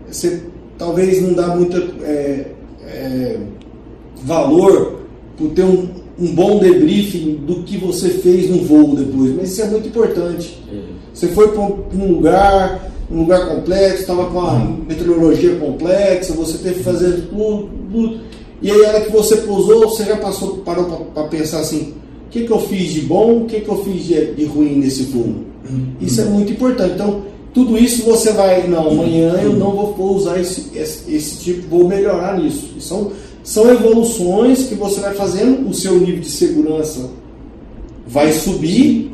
Você 0.09 0.43
talvez 0.77 1.21
não 1.21 1.33
dá 1.33 1.55
muito 1.55 1.77
é, 2.03 2.47
é, 2.85 3.39
valor 4.23 5.01
por 5.37 5.49
ter 5.49 5.63
um, 5.63 5.87
um 6.19 6.33
bom 6.33 6.59
debriefing 6.59 7.35
do 7.45 7.63
que 7.63 7.77
você 7.77 8.09
fez 8.09 8.49
no 8.49 8.63
voo 8.63 8.95
depois, 8.95 9.35
mas 9.35 9.51
isso 9.51 9.61
é 9.61 9.67
muito 9.67 9.87
importante. 9.87 10.63
Você 11.13 11.27
foi 11.29 11.49
para 11.49 11.61
um 11.61 12.11
lugar, 12.13 12.91
um 13.09 13.19
lugar 13.19 13.47
complexo, 13.47 14.01
estava 14.01 14.25
com 14.25 14.39
a 14.39 14.59
meteorologia 14.87 15.55
complexa, 15.55 16.33
você 16.33 16.57
teve 16.57 16.75
que 16.75 16.83
fazer 16.83 17.27
tudo, 17.29 17.69
tudo. 17.91 18.19
E 18.61 18.71
aí, 18.71 18.85
a 18.85 18.89
hora 18.89 19.01
que 19.01 19.11
você 19.11 19.37
pousou, 19.37 19.87
você 19.87 20.03
já 20.03 20.17
passou, 20.17 20.57
parou 20.57 20.85
para 21.13 21.23
pensar 21.23 21.59
assim: 21.59 21.93
o 22.25 22.29
que, 22.29 22.43
que 22.43 22.51
eu 22.51 22.59
fiz 22.59 22.91
de 22.93 23.01
bom, 23.01 23.43
o 23.43 23.45
que, 23.45 23.61
que 23.61 23.69
eu 23.69 23.83
fiz 23.83 24.03
de, 24.03 24.33
de 24.33 24.45
ruim 24.45 24.77
nesse 24.77 25.03
voo? 25.03 25.47
Isso 25.99 26.21
é 26.21 26.25
muito 26.25 26.51
importante. 26.51 26.93
Então, 26.95 27.23
tudo 27.53 27.77
isso 27.77 28.03
você 28.03 28.31
vai, 28.31 28.67
não, 28.67 28.89
amanhã 28.89 29.39
eu 29.41 29.53
não 29.53 29.71
vou, 29.71 29.93
vou 29.93 30.15
usar 30.15 30.39
esse, 30.39 30.69
esse, 30.75 31.13
esse, 31.13 31.37
tipo, 31.37 31.67
vou 31.67 31.87
melhorar 31.87 32.37
nisso. 32.37 32.69
E 32.77 32.81
são, 32.81 33.11
são 33.43 33.69
evoluções 33.71 34.67
que 34.67 34.75
você 34.75 34.99
vai 34.99 35.13
fazendo, 35.13 35.67
o 35.67 35.73
seu 35.73 35.99
nível 35.99 36.19
de 36.19 36.29
segurança 36.29 37.09
vai 38.05 38.31
subir 38.31 39.11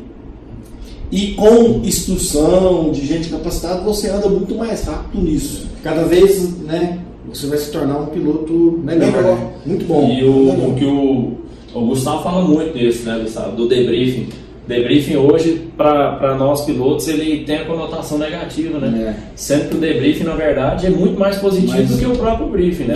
e 1.14 1.32
com 1.34 1.80
instrução 1.84 2.90
de 2.90 3.06
gente 3.06 3.28
capacitada 3.28 3.82
você 3.82 4.10
anda 4.10 4.28
muito 4.28 4.56
mais 4.56 4.82
rápido 4.82 5.22
nisso. 5.22 5.64
Cada 5.80 6.02
vez, 6.02 6.58
né, 6.58 6.98
você 7.28 7.46
vai 7.46 7.56
se 7.56 7.70
tornar 7.70 8.00
um 8.00 8.06
piloto 8.06 8.80
melhor. 8.82 9.12
melhor. 9.12 9.36
Né? 9.36 9.52
Muito 9.64 9.84
bom. 9.84 10.10
E 10.10 10.24
o, 10.24 10.70
o 10.70 10.74
que 10.74 10.84
o, 10.84 11.34
o 11.72 11.86
Gustavo 11.86 12.24
fala 12.24 12.42
muito 12.42 12.76
disso, 12.76 13.04
né, 13.04 13.20
Gustavo, 13.22 13.54
do 13.54 13.68
debriefing 13.68 14.26
Debriefing 14.66 15.16
hoje, 15.16 15.68
para 15.76 16.34
nós 16.38 16.64
pilotos, 16.64 17.06
ele 17.08 17.44
tem 17.44 17.56
a 17.56 17.64
conotação 17.64 18.16
negativa, 18.16 18.78
né? 18.78 19.14
É. 19.14 19.32
Sendo 19.36 19.68
que 19.68 19.76
o 19.76 19.78
debriefing, 19.78 20.24
na 20.24 20.34
verdade, 20.34 20.86
é 20.86 20.90
muito 20.90 21.18
mais 21.18 21.36
positivo 21.36 21.76
Mas... 21.76 21.90
do 21.90 21.98
que 21.98 22.06
o 22.06 22.16
próprio 22.16 22.46
briefing, 22.48 22.84
né? 22.84 22.94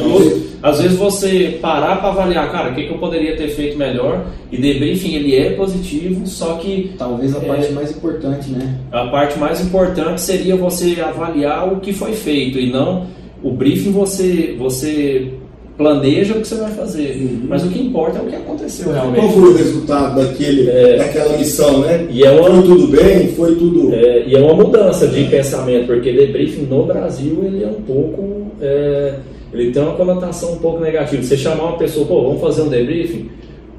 às 0.62 0.80
vezes 0.80 0.96
você 0.96 1.58
parar 1.60 1.96
para 1.96 2.08
avaliar, 2.08 2.50
cara, 2.50 2.70
o 2.70 2.74
que, 2.74 2.84
que, 2.84 2.92
eu 2.92 2.98
poderia 2.98 3.36
ter 3.36 3.48
feito 3.48 3.76
melhor, 3.76 4.26
e 4.50 4.56
debriefing 4.56 5.14
ele 5.14 5.36
é 5.36 5.50
positivo, 5.50 6.26
só 6.26 6.54
que... 6.54 6.94
Talvez 6.96 7.36
a 7.36 7.40
parte 7.40 7.66
é, 7.66 7.70
mais 7.70 7.90
importante, 7.90 8.50
né? 8.50 8.78
A 8.90 9.06
parte 9.06 9.38
mais 9.38 9.60
importante 9.60 10.20
seria 10.22 10.56
você 10.56 11.00
avaliar 11.00 11.70
o 11.70 11.80
que 11.80 11.92
foi 11.92 12.12
feito, 12.12 12.58
e 12.58 12.70
não... 12.70 13.06
O 13.40 13.52
briefing 13.52 13.92
você, 13.92 14.56
você 14.58 15.32
planeja 15.78 16.34
o 16.34 16.40
que 16.40 16.48
você 16.48 16.56
vai 16.56 16.72
fazer. 16.72 17.16
Uhum. 17.16 17.46
Mas 17.48 17.64
o 17.64 17.68
que 17.68 17.80
importa 17.80 18.18
é 18.18 18.22
o 18.22 18.26
que 18.26 18.34
aconteceu 18.34 18.92
realmente. 18.92 19.20
Qual 19.20 19.30
foi 19.30 19.50
o 19.50 19.56
resultado 19.56 20.20
daquele, 20.20 20.68
é, 20.68 20.96
daquela 20.98 21.38
missão, 21.38 21.80
né? 21.80 22.04
E 22.10 22.24
é 22.24 22.30
uma, 22.32 22.50
foi 22.50 22.62
tudo 22.62 22.86
bem? 22.88 23.28
Foi 23.28 23.54
tudo. 23.54 23.94
É, 23.94 24.24
e 24.26 24.34
é 24.34 24.38
uma 24.40 24.54
mudança 24.54 25.06
de 25.06 25.24
pensamento, 25.24 25.86
porque 25.86 26.12
debriefing 26.12 26.62
no 26.62 26.84
Brasil 26.84 27.44
ele 27.44 27.62
é 27.62 27.68
um 27.68 27.80
pouco. 27.82 28.48
É, 28.60 29.14
ele 29.52 29.70
tem 29.70 29.80
uma 29.80 29.94
conotação 29.94 30.54
um 30.54 30.58
pouco 30.58 30.80
negativa. 30.80 31.22
Você 31.22 31.36
chamar 31.36 31.68
uma 31.68 31.78
pessoa, 31.78 32.04
pô, 32.04 32.22
vamos 32.22 32.40
fazer 32.40 32.62
um 32.62 32.68
debriefing? 32.68 33.30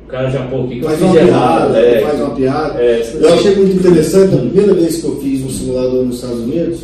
O 0.05 0.07
cara 0.07 0.29
já, 0.29 0.41
pô, 0.43 0.61
o 0.61 0.67
que, 0.69 0.75
que 0.79 0.85
faz 0.85 1.01
eu 1.01 1.09
fiz 1.09 1.17
errado? 1.17 1.75
É, 1.75 1.99
faz 1.99 2.19
uma 2.21 2.33
piada. 2.33 2.81
É, 2.81 3.03
eu 3.13 3.33
achei 3.33 3.55
muito 3.55 3.75
interessante, 3.75 4.33
a 4.33 4.37
primeira 4.37 4.73
vez 4.73 5.01
que 5.01 5.05
eu 5.05 5.17
fiz 5.17 5.43
um 5.43 5.49
simulador 5.49 6.05
nos 6.05 6.15
Estados 6.15 6.39
Unidos, 6.39 6.79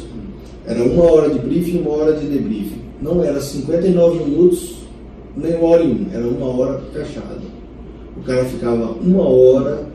era 0.68 0.84
uma 0.84 1.10
hora 1.10 1.30
de 1.30 1.40
briefing 1.40 1.78
e 1.78 1.80
uma 1.80 1.92
hora 1.92 2.14
de 2.14 2.28
debriefing. 2.28 2.82
Não 3.02 3.24
era 3.24 3.40
59 3.40 4.26
minutos 4.26 4.75
nem 5.38 5.56
uma 5.56 5.68
hora 5.70 5.84
e 5.84 5.88
um, 5.88 6.06
era 6.14 6.28
uma 6.28 6.46
hora 6.48 6.82
fechada. 6.94 7.42
O 8.18 8.22
cara 8.22 8.46
ficava 8.46 8.92
uma 9.02 9.28
hora 9.28 9.88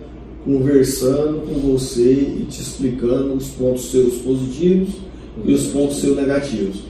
conversando 0.45 1.47
com 1.47 1.73
você 1.73 2.13
e 2.13 2.47
te 2.49 2.61
explicando 2.61 3.35
os 3.35 3.49
pontos 3.49 3.91
seus 3.91 4.19
positivos 4.19 4.95
e 5.45 5.53
os 5.53 5.67
pontos 5.67 6.01
seus 6.01 6.17
negativos. 6.17 6.85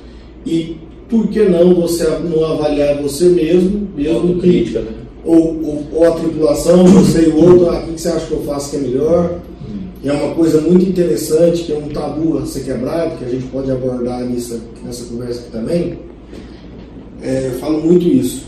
E 0.45 0.77
por 1.09 1.29
que 1.29 1.43
não 1.43 1.75
você 1.75 2.09
não 2.19 2.45
avaliar 2.45 3.01
você 3.03 3.29
mesmo, 3.29 3.89
mesmo 3.97 4.35
que, 4.35 4.41
crítica, 4.41 4.81
né? 4.81 4.93
ou, 5.25 5.61
ou, 5.63 5.87
ou, 5.93 6.05
a 6.05 6.13
tripulação, 6.13 6.85
você 6.85 7.27
e 7.27 7.29
o 7.29 7.37
outro, 7.37 7.71
ah, 7.71 7.81
o 7.81 7.93
que 7.93 8.01
você 8.01 8.09
acha 8.09 8.27
que 8.27 8.33
eu 8.33 8.43
faço 8.43 8.71
que 8.71 8.77
é 8.77 8.81
melhor? 8.81 9.39
E 10.03 10.09
é 10.09 10.13
uma 10.13 10.35
coisa 10.35 10.61
muito 10.63 10.89
interessante, 10.89 11.65
que 11.65 11.73
é 11.73 11.77
um 11.77 11.89
tabu 11.89 12.39
a 12.39 12.47
ser 12.47 12.65
quebrado, 12.65 13.19
que 13.19 13.25
a 13.25 13.29
gente 13.29 13.47
pode 13.49 13.71
abordar 13.71 14.25
nessa, 14.25 14.59
nessa 14.83 15.05
conversa 15.05 15.41
aqui 15.41 15.51
também 15.51 16.10
é, 17.23 17.49
eu 17.49 17.59
falo 17.59 17.81
muito 17.81 18.07
isso. 18.07 18.47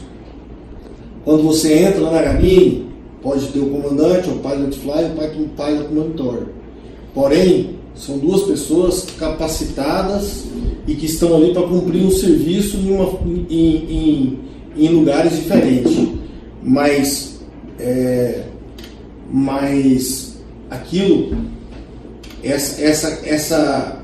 Quando 1.25 1.43
você 1.43 1.75
entra 1.75 2.01
lá 2.01 2.13
na 2.13 2.23
cabine, 2.23 2.87
pode 3.23 3.47
ter 3.49 3.61
o 3.61 3.71
comandante, 3.71 4.29
o 4.29 4.37
pilot 4.37 4.79
fly, 4.79 5.05
o 5.05 5.49
pilot 5.49 5.95
monitor. 5.95 6.49
Porém, 7.15 7.77
são 7.95 8.19
duas 8.19 8.43
pessoas 8.43 9.07
capacitadas 9.19 10.45
e 10.87 10.95
que 10.95 11.07
estão 11.07 11.37
ali 11.37 11.53
para 11.53 11.63
cumprir 11.63 12.03
um 12.03 12.11
serviço 12.11 12.77
em, 12.79 12.91
uma, 12.91 13.19
em, 13.49 13.77
em, 13.77 14.39
em 14.77 14.89
lugares 14.89 15.37
diferentes. 15.37 16.09
Mas, 16.63 17.41
é, 17.79 18.45
mas 19.31 20.39
aquilo, 20.71 21.37
essa, 22.43 22.83
essa, 22.83 23.21
essa 23.25 24.03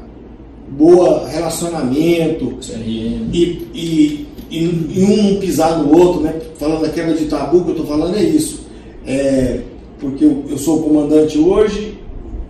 boa 0.70 1.26
relacionamento 1.28 2.58
e, 2.84 3.66
e, 3.74 4.27
e, 4.50 4.64
e 4.64 5.04
um 5.04 5.32
não 5.32 5.40
pisar 5.40 5.78
no 5.78 5.96
outro, 5.96 6.20
né? 6.22 6.34
Falando 6.58 6.82
da 6.82 6.88
quebra 6.88 7.14
de 7.14 7.26
tabu 7.26 7.62
que 7.64 7.70
eu 7.70 7.76
estou 7.76 7.86
falando 7.86 8.16
é 8.16 8.22
isso. 8.22 8.66
É, 9.06 9.60
porque 9.98 10.24
eu, 10.24 10.44
eu, 10.48 10.58
sou 10.58 10.80
o 10.80 10.82
comandante 10.82 11.38
hoje, 11.38 11.98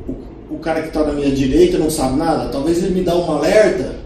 o, 0.08 0.54
o 0.54 0.58
cara 0.58 0.82
que 0.82 0.88
está 0.88 1.04
na 1.04 1.12
minha 1.12 1.30
direita 1.30 1.78
não 1.78 1.90
sabe 1.90 2.16
nada, 2.16 2.48
talvez 2.50 2.82
ele 2.82 2.94
me 2.94 3.02
dá 3.02 3.16
um 3.16 3.30
alerta 3.30 3.96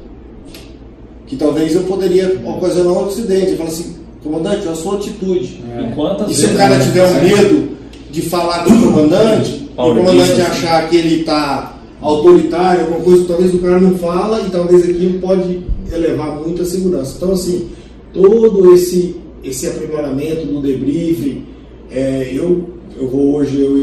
que 1.27 1.37
talvez 1.37 1.75
eu 1.75 1.83
poderia 1.85 2.41
ocasionar 2.45 2.93
um 2.93 3.07
acidente. 3.07 3.57
Fala 3.57 3.71
assim, 3.71 3.97
comandante, 4.23 4.69
a 4.69 4.75
sua 4.75 4.97
atitude. 4.97 5.63
É. 5.75 6.31
E 6.31 6.35
se 6.35 6.47
o 6.47 6.57
cara 6.57 6.79
tiver 6.79 7.07
um 7.07 7.23
medo 7.23 7.69
de 8.11 8.23
falar 8.23 8.65
com 8.65 8.71
o 8.71 8.83
comandante, 8.83 9.71
o 9.77 9.95
comandante 9.95 10.43
achar 10.43 10.89
que 10.91 10.97
ele 10.97 11.21
está 11.21 11.79
autoritário, 12.03 12.83
alguma 12.83 13.01
coisa, 13.01 13.25
talvez 13.27 13.55
o 13.55 13.59
cara 13.59 13.81
não 13.81 13.97
fala 13.97 14.43
e 14.43 14.51
talvez 14.51 14.83
aquilo 14.83 15.21
pode 15.21 15.61
elevar 15.91 16.37
muito 16.37 16.63
a 16.63 16.65
segurança. 16.67 17.15
Então, 17.17 17.33
assim, 17.33 17.71
todo 18.12 18.75
esse, 18.75 19.16
esse 19.42 19.66
aprimoramento 19.66 20.46
do 20.46 20.61
debriefing. 20.61 21.44
É, 21.90 22.31
eu, 22.33 22.70
eu 22.96 23.09
vou 23.09 23.37
hoje, 23.37 23.61
eu 23.61 23.79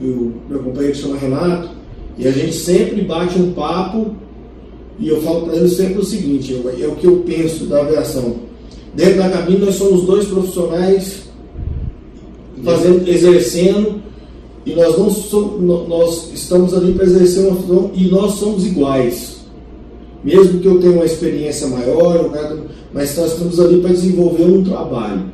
e 0.00 0.06
o 0.06 0.32
meu 0.48 0.58
companheiro 0.60 0.96
chama 0.96 1.16
Renato, 1.16 1.70
e 2.18 2.26
a 2.26 2.30
gente 2.30 2.54
sempre 2.54 3.02
bate 3.02 3.38
um 3.38 3.52
papo 3.52 4.14
e 4.98 5.08
eu 5.08 5.20
falo 5.20 5.42
para 5.42 5.56
ele 5.56 5.68
sempre 5.68 5.98
o 5.98 6.04
seguinte, 6.04 6.54
é 6.80 6.86
o 6.86 6.96
que 6.96 7.06
eu 7.06 7.22
penso 7.26 7.66
da 7.66 7.80
aviação. 7.82 8.36
Dentro 8.94 9.18
da 9.18 9.28
cabine 9.28 9.58
nós 9.58 9.74
somos 9.74 10.04
dois 10.04 10.24
profissionais 10.26 11.24
fazendo, 12.64 13.06
exercendo 13.06 14.02
e 14.64 14.74
nós 14.74 14.98
não 14.98 15.10
somos, 15.10 15.88
nós 15.88 16.30
estamos 16.34 16.72
ali 16.74 16.92
para 16.94 17.04
exercer 17.04 17.46
uma 17.46 17.56
função 17.56 17.90
e 17.94 18.04
nós 18.06 18.34
somos 18.34 18.66
iguais. 18.66 19.35
Mesmo 20.26 20.58
que 20.58 20.66
eu 20.66 20.80
tenha 20.80 20.92
uma 20.92 21.04
experiência 21.04 21.68
maior, 21.68 22.28
mas 22.92 23.16
nós 23.16 23.30
estamos 23.30 23.60
ali 23.60 23.80
para 23.80 23.92
desenvolver 23.92 24.42
um 24.42 24.64
trabalho. 24.64 25.26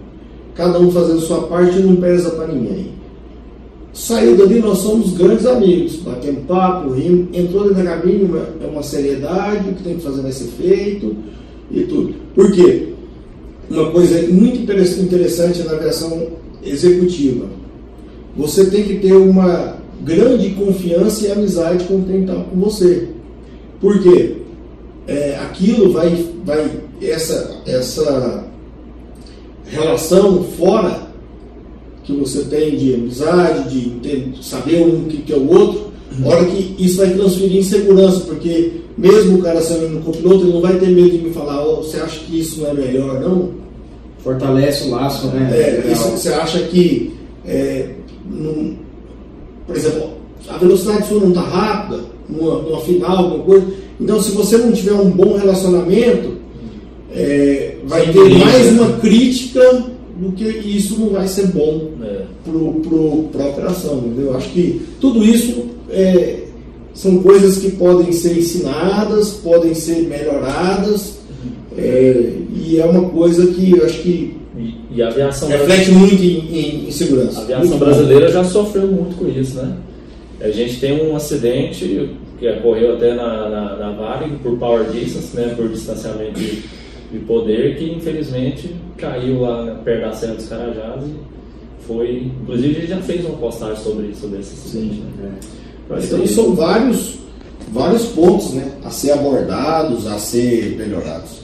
Cada 0.54 0.78
um 0.78 0.90
fazendo 0.90 1.18
sua 1.22 1.44
parte 1.44 1.78
e 1.78 1.82
não 1.82 1.96
pesa 1.96 2.28
para 2.32 2.48
ninguém. 2.48 2.88
Saiu 3.94 4.36
dali, 4.36 4.58
nós 4.58 4.78
somos 4.78 5.14
grandes 5.14 5.46
amigos, 5.46 5.96
batendo 5.96 6.46
papo, 6.46 6.90
rindo. 6.90 7.26
Entrou 7.32 7.62
dentro 7.62 7.82
da 7.82 7.90
cabine, 7.90 8.30
é 8.62 8.66
uma 8.66 8.82
seriedade, 8.82 9.70
o 9.70 9.72
que 9.72 9.82
tem 9.82 9.96
que 9.96 10.02
fazer 10.02 10.20
vai 10.20 10.32
ser 10.32 10.48
feito 10.48 11.16
e 11.70 11.80
tudo. 11.84 12.14
Por 12.34 12.52
quê? 12.52 12.88
Uma 13.70 13.90
coisa 13.92 14.20
muito 14.28 14.60
interessante 14.60 15.62
na 15.62 15.72
aviação 15.72 16.26
executiva. 16.62 17.46
Você 18.36 18.66
tem 18.66 18.82
que 18.82 18.98
ter 18.98 19.14
uma 19.14 19.78
grande 20.04 20.50
confiança 20.50 21.26
e 21.26 21.32
amizade 21.32 21.84
com 21.84 22.02
quem 22.02 22.22
está 22.22 22.34
com 22.34 22.60
você. 22.60 23.08
Por 23.80 23.98
quê? 24.02 24.41
É, 25.06 25.36
aquilo 25.42 25.92
vai, 25.92 26.26
vai 26.44 26.70
essa, 27.00 27.56
essa 27.66 28.44
relação 29.66 30.44
fora 30.56 31.12
que 32.04 32.12
você 32.12 32.44
tem 32.44 32.76
de 32.76 32.94
amizade, 32.94 33.98
de, 34.00 34.44
saber 34.44 34.82
um 34.82 35.04
que, 35.04 35.18
que 35.18 35.32
é 35.32 35.36
o 35.36 35.48
outro, 35.48 35.92
uhum. 36.18 36.28
hora 36.28 36.44
que 36.44 36.76
isso 36.78 36.98
vai 36.98 37.10
transferir 37.10 37.58
em 37.58 37.62
segurança, 37.62 38.20
porque 38.20 38.72
mesmo 38.96 39.38
o 39.38 39.42
cara 39.42 39.60
sendo 39.60 39.98
um 39.98 40.02
copiloto, 40.02 40.44
ele 40.44 40.52
não 40.52 40.60
vai 40.60 40.78
ter 40.78 40.88
medo 40.88 41.10
de 41.10 41.18
me 41.18 41.32
falar, 41.32 41.64
oh, 41.64 41.76
você 41.76 41.98
acha 41.98 42.20
que 42.20 42.40
isso 42.40 42.60
não 42.60 42.70
é 42.70 42.74
melhor, 42.74 43.20
não? 43.20 43.50
Fortalece 44.18 44.88
o 44.88 44.90
laço, 44.90 45.28
né? 45.28 45.50
É, 45.52 45.92
isso, 45.92 46.08
você 46.10 46.28
acha 46.30 46.60
que, 46.64 47.14
é, 47.46 47.90
por 49.66 49.76
exemplo, 49.76 50.10
a 50.48 50.58
velocidade 50.58 51.08
sua 51.08 51.20
não 51.20 51.28
está 51.28 51.40
rápida, 51.40 52.04
numa, 52.28 52.62
numa 52.62 52.80
final, 52.80 53.16
alguma 53.16 53.44
coisa, 53.44 53.66
então 54.02 54.20
se 54.20 54.32
você 54.32 54.56
não 54.58 54.72
tiver 54.72 54.92
um 54.92 55.10
bom 55.10 55.36
relacionamento, 55.36 56.36
é, 57.14 57.76
vai 57.86 58.06
Sim, 58.06 58.12
ter 58.12 58.28
mais 58.38 58.68
uma 58.72 58.92
crítica 58.98 59.84
do 60.18 60.32
que 60.32 60.44
isso 60.44 60.98
não 61.00 61.10
vai 61.10 61.26
ser 61.26 61.48
bom 61.48 61.90
é. 62.02 62.22
para 63.32 63.44
a 63.44 63.48
operação. 63.48 63.98
Entendeu? 63.98 64.26
Eu 64.30 64.36
acho 64.36 64.48
que 64.50 64.80
tudo 65.00 65.24
isso 65.24 65.66
é, 65.90 66.44
são 66.94 67.18
coisas 67.22 67.58
que 67.58 67.70
podem 67.72 68.12
ser 68.12 68.38
ensinadas, 68.38 69.30
podem 69.30 69.74
ser 69.74 70.02
melhoradas, 70.08 71.18
é, 71.76 72.32
e 72.54 72.78
é 72.78 72.84
uma 72.84 73.08
coisa 73.08 73.46
que 73.48 73.72
eu 73.72 73.84
acho 73.84 74.00
que 74.02 74.36
E, 74.56 74.74
e 74.96 75.02
a 75.02 75.08
aviação 75.08 75.48
reflete 75.48 75.90
muito 75.90 76.22
em, 76.22 76.86
em- 76.86 76.90
segurança. 76.90 77.40
A 77.40 77.42
aviação 77.44 77.66
Muito 77.68 77.78
bom. 77.78 77.84
brasileira 77.86 78.30
já 78.30 78.44
sofreu 78.44 78.86
muito 78.86 79.16
com 79.16 79.26
isso, 79.26 79.56
né? 79.56 79.76
A 80.40 80.50
gente 80.50 80.78
tem 80.78 81.02
um 81.08 81.16
acidente 81.16 82.10
que 82.42 82.48
ocorreu 82.58 82.96
até 82.96 83.14
na, 83.14 83.48
na, 83.48 83.76
na 83.76 83.90
Varig 83.92 84.36
por 84.42 84.58
power 84.58 84.84
distance, 84.90 85.36
né? 85.36 85.54
Por 85.56 85.68
distanciamento 85.68 86.38
de, 86.40 86.62
de 87.12 87.18
poder, 87.26 87.76
que 87.76 87.92
infelizmente 87.92 88.74
caiu 88.96 89.42
lá 89.42 89.80
perto 89.84 90.00
da 90.02 90.12
Serra 90.12 90.34
dos 90.34 90.48
Carajás 90.48 91.04
e 91.06 91.14
foi... 91.86 92.30
Inclusive 92.42 92.76
a 92.76 92.80
gente 92.80 92.88
já 92.88 92.96
fez 93.00 93.24
uma 93.24 93.36
postagem 93.38 93.76
sobre, 93.76 94.14
sobre 94.14 94.40
esse 94.40 94.54
acidente, 94.54 95.02
né? 95.18 95.32
Mas 95.88 96.06
Então 96.06 96.20
aí- 96.20 96.28
são 96.28 96.54
vários, 96.54 97.18
vários 97.70 98.06
pontos 98.06 98.54
né, 98.54 98.72
a 98.84 98.90
ser 98.90 99.12
abordados, 99.12 100.06
a 100.06 100.18
ser 100.18 100.76
melhorados. 100.76 101.42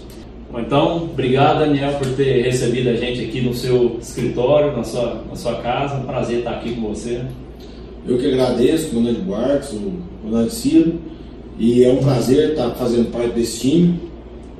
Bom, 0.50 0.60
Então, 0.60 0.96
obrigado, 1.04 1.60
Daniel, 1.60 1.92
por 1.98 2.08
ter 2.16 2.42
recebido 2.42 2.88
a 2.90 2.94
gente 2.94 3.20
aqui 3.24 3.40
no 3.40 3.52
seu 3.54 3.98
escritório, 4.00 4.76
na 4.76 4.82
sua, 4.82 5.22
na 5.28 5.36
sua 5.36 5.54
casa. 5.56 5.96
Um 5.96 6.04
prazer 6.04 6.38
estar 6.38 6.52
aqui 6.52 6.74
com 6.74 6.88
você. 6.88 7.20
Eu 8.06 8.18
que 8.18 8.26
agradeço, 8.26 8.90
comandante 8.90 9.74
o 9.74 9.92
comandante 10.22 10.54
Ciro, 10.54 10.94
e 11.58 11.84
é 11.84 11.92
um 11.92 11.98
prazer 11.98 12.50
estar 12.50 12.70
fazendo 12.70 13.10
parte 13.10 13.34
desse 13.34 13.60
time. 13.60 14.00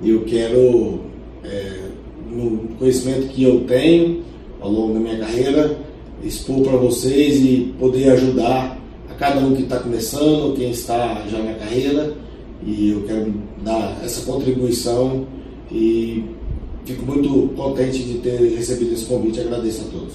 Eu 0.03 0.23
quero, 0.23 1.01
é, 1.45 1.81
no 2.31 2.69
conhecimento 2.79 3.29
que 3.29 3.43
eu 3.43 3.61
tenho 3.61 4.23
ao 4.61 4.71
longo 4.71 4.95
da 4.95 5.01
minha 5.01 5.19
carreira, 5.19 5.79
expor 6.23 6.63
para 6.63 6.77
vocês 6.77 7.37
e 7.41 7.75
poder 7.79 8.11
ajudar 8.11 8.79
a 9.11 9.15
cada 9.15 9.41
um 9.41 9.55
que 9.55 9.63
está 9.63 9.79
começando, 9.79 10.57
quem 10.57 10.71
está 10.71 11.25
já 11.31 11.39
na 11.39 11.55
carreira, 11.55 12.15
e 12.67 12.91
eu 12.91 13.03
quero 13.03 13.33
dar 13.65 14.01
essa 14.05 14.25
contribuição 14.31 15.27
e 15.71 16.25
fico 16.85 17.05
muito 17.07 17.55
contente 17.55 18.03
de 18.03 18.19
ter 18.19 18.37
recebido 18.57 18.95
esse 18.95 19.05
convite. 19.05 19.41
Agradeço 19.41 19.83
a 19.83 19.93
todos. 19.93 20.15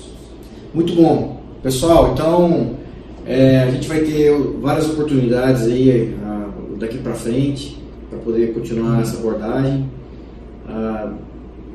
Muito 0.73 0.93
bom. 0.93 1.41
Pessoal, 1.61 2.11
então 2.13 2.82
é, 3.25 3.63
a 3.63 3.71
gente 3.71 3.87
vai 3.87 4.01
ter 4.01 4.31
várias 4.61 4.89
oportunidades 4.89 5.63
aí 5.63 6.15
ah, 6.23 6.49
daqui 6.77 6.97
para 6.97 7.13
frente 7.13 7.81
para 8.09 8.19
poder 8.19 8.53
continuar 8.53 9.01
essa 9.01 9.17
abordagem. 9.17 9.89
Ah, 10.67 11.13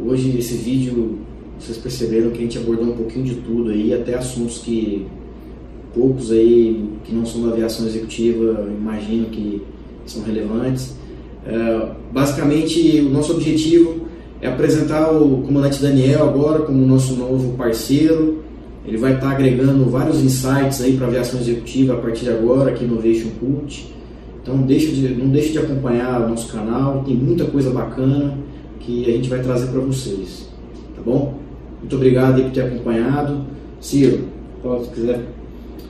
hoje 0.00 0.38
esse 0.38 0.54
vídeo 0.54 1.18
vocês 1.58 1.76
perceberam 1.78 2.30
que 2.30 2.38
a 2.38 2.42
gente 2.42 2.58
abordou 2.58 2.86
um 2.86 2.96
pouquinho 2.96 3.24
de 3.24 3.34
tudo 3.36 3.70
aí, 3.70 3.92
até 3.92 4.14
assuntos 4.14 4.58
que 4.58 5.06
poucos 5.92 6.30
aí 6.30 6.88
que 7.04 7.12
não 7.12 7.26
são 7.26 7.42
da 7.42 7.52
aviação 7.52 7.86
executiva 7.86 8.68
imaginam 8.78 9.30
que 9.30 9.62
são 10.06 10.22
relevantes. 10.22 10.94
É, 11.46 11.88
basicamente, 12.12 13.00
o 13.00 13.10
nosso 13.10 13.32
objetivo 13.32 14.06
é 14.40 14.48
apresentar 14.48 15.10
o 15.10 15.42
comandante 15.42 15.82
Daniel 15.82 16.28
agora 16.28 16.60
como 16.60 16.86
nosso 16.86 17.14
novo 17.16 17.56
parceiro. 17.56 18.44
Ele 18.88 18.96
vai 18.96 19.14
estar 19.14 19.32
agregando 19.32 19.84
vários 19.84 20.22
insights 20.22 20.80
aí 20.80 20.96
para 20.96 21.04
a 21.04 21.08
aviação 21.10 21.38
executiva 21.38 21.92
a 21.92 21.96
partir 21.98 22.24
de 22.24 22.30
agora 22.30 22.70
aqui 22.70 22.86
no 22.86 22.98
Aviation 22.98 23.28
Cult. 23.38 23.92
Então 24.42 24.56
deixa 24.62 24.90
de, 24.90 25.08
não 25.08 25.28
deixe 25.28 25.52
de 25.52 25.58
acompanhar 25.58 26.22
o 26.22 26.28
nosso 26.30 26.50
canal, 26.50 27.04
tem 27.04 27.14
muita 27.14 27.44
coisa 27.44 27.70
bacana 27.70 28.38
que 28.80 29.04
a 29.04 29.12
gente 29.12 29.28
vai 29.28 29.40
trazer 29.40 29.66
para 29.66 29.80
vocês. 29.80 30.48
Tá 30.96 31.02
bom? 31.04 31.34
Muito 31.80 31.96
obrigado 31.96 32.42
por 32.42 32.50
ter 32.50 32.62
acompanhado. 32.62 33.44
Ciro, 33.78 34.24
pode, 34.62 34.86
se 34.86 34.90
quiser 34.92 35.20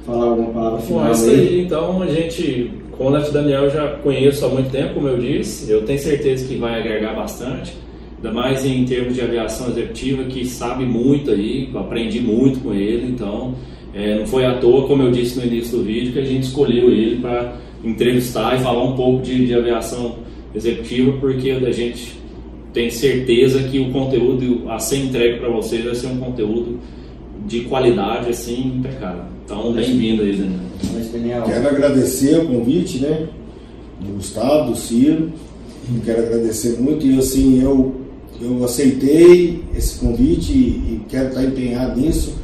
falar 0.05 0.25
alguma 0.31 0.51
palavra 0.51 0.79
Bom, 0.79 0.85
final 0.85 1.09
é 1.09 1.13
isso 1.13 1.31
aí. 1.31 1.65
Então, 1.65 2.03
a 2.03 2.07
gente, 2.07 2.73
o 2.93 2.97
comandante 2.97 3.31
Daniel 3.31 3.65
eu 3.65 3.71
já 3.71 3.89
conheço 3.99 4.45
há 4.45 4.49
muito 4.49 4.71
tempo, 4.71 4.95
como 4.95 5.07
eu 5.07 5.19
disse. 5.19 5.71
Eu 5.71 5.85
tenho 5.85 6.01
certeza 6.01 6.45
que 6.49 6.57
vai 6.57 6.81
agregar 6.81 7.15
bastante. 7.15 7.77
Ainda 8.19 8.33
mais 8.33 8.65
em 8.65 8.85
termos 8.85 9.15
de 9.15 9.21
aviação 9.21 9.69
executiva, 9.71 10.25
que 10.25 10.45
sabe 10.45 10.85
muito 10.85 11.31
aí, 11.31 11.71
aprendi 11.75 12.21
muito 12.21 12.61
com 12.61 12.75
ele. 12.75 13.13
Então, 13.13 13.55
é, 13.95 14.19
não 14.19 14.27
foi 14.27 14.45
à 14.45 14.59
toa, 14.59 14.87
como 14.89 15.05
eu 15.05 15.11
disse 15.11 15.39
no 15.39 15.47
início 15.47 15.79
do 15.79 15.85
vídeo, 15.85 16.13
que 16.13 16.19
a 16.19 16.25
gente 16.25 16.45
escolheu 16.45 16.91
ele 16.91 17.21
para 17.21 17.57
entrevistar 17.85 18.57
e 18.57 18.63
falar 18.63 18.83
um 18.83 18.97
pouco 18.97 19.23
de, 19.23 19.47
de 19.47 19.55
aviação 19.55 20.17
executiva, 20.53 21.13
porque 21.21 21.51
a 21.51 21.71
gente 21.71 22.19
tem 22.73 22.91
certeza 22.91 23.63
que 23.63 23.79
o 23.79 23.91
conteúdo 23.91 24.69
a 24.69 24.79
ser 24.79 24.99
entregue 24.99 25.39
para 25.39 25.49
vocês 25.49 25.85
vai 25.85 25.95
ser 25.95 26.09
um 26.09 26.19
conteúdo 26.19 26.79
de 27.47 27.61
qualidade 27.61 28.31
assim 28.31 28.79
impecável. 28.79 29.23
Então, 29.45 29.73
bem-vindo 29.73 30.23
aí, 30.23 30.37
Daniel, 31.13 31.43
Quero 31.45 31.69
agradecer 31.69 32.39
o 32.39 32.47
convite, 32.47 32.99
né? 32.99 33.27
Do 34.01 34.13
Gustavo, 34.15 34.73
do 34.73 34.77
Ciro. 34.77 35.33
Quero 36.05 36.23
agradecer 36.23 36.79
muito 36.79 37.07
e 37.07 37.19
assim, 37.19 37.63
eu, 37.63 37.95
eu 38.41 38.65
aceitei 38.65 39.63
esse 39.77 39.99
convite 39.99 40.53
e, 40.53 41.01
quero 41.09 41.29
estar 41.29 41.45
empenhado 41.45 42.01
nisso, 42.01 42.35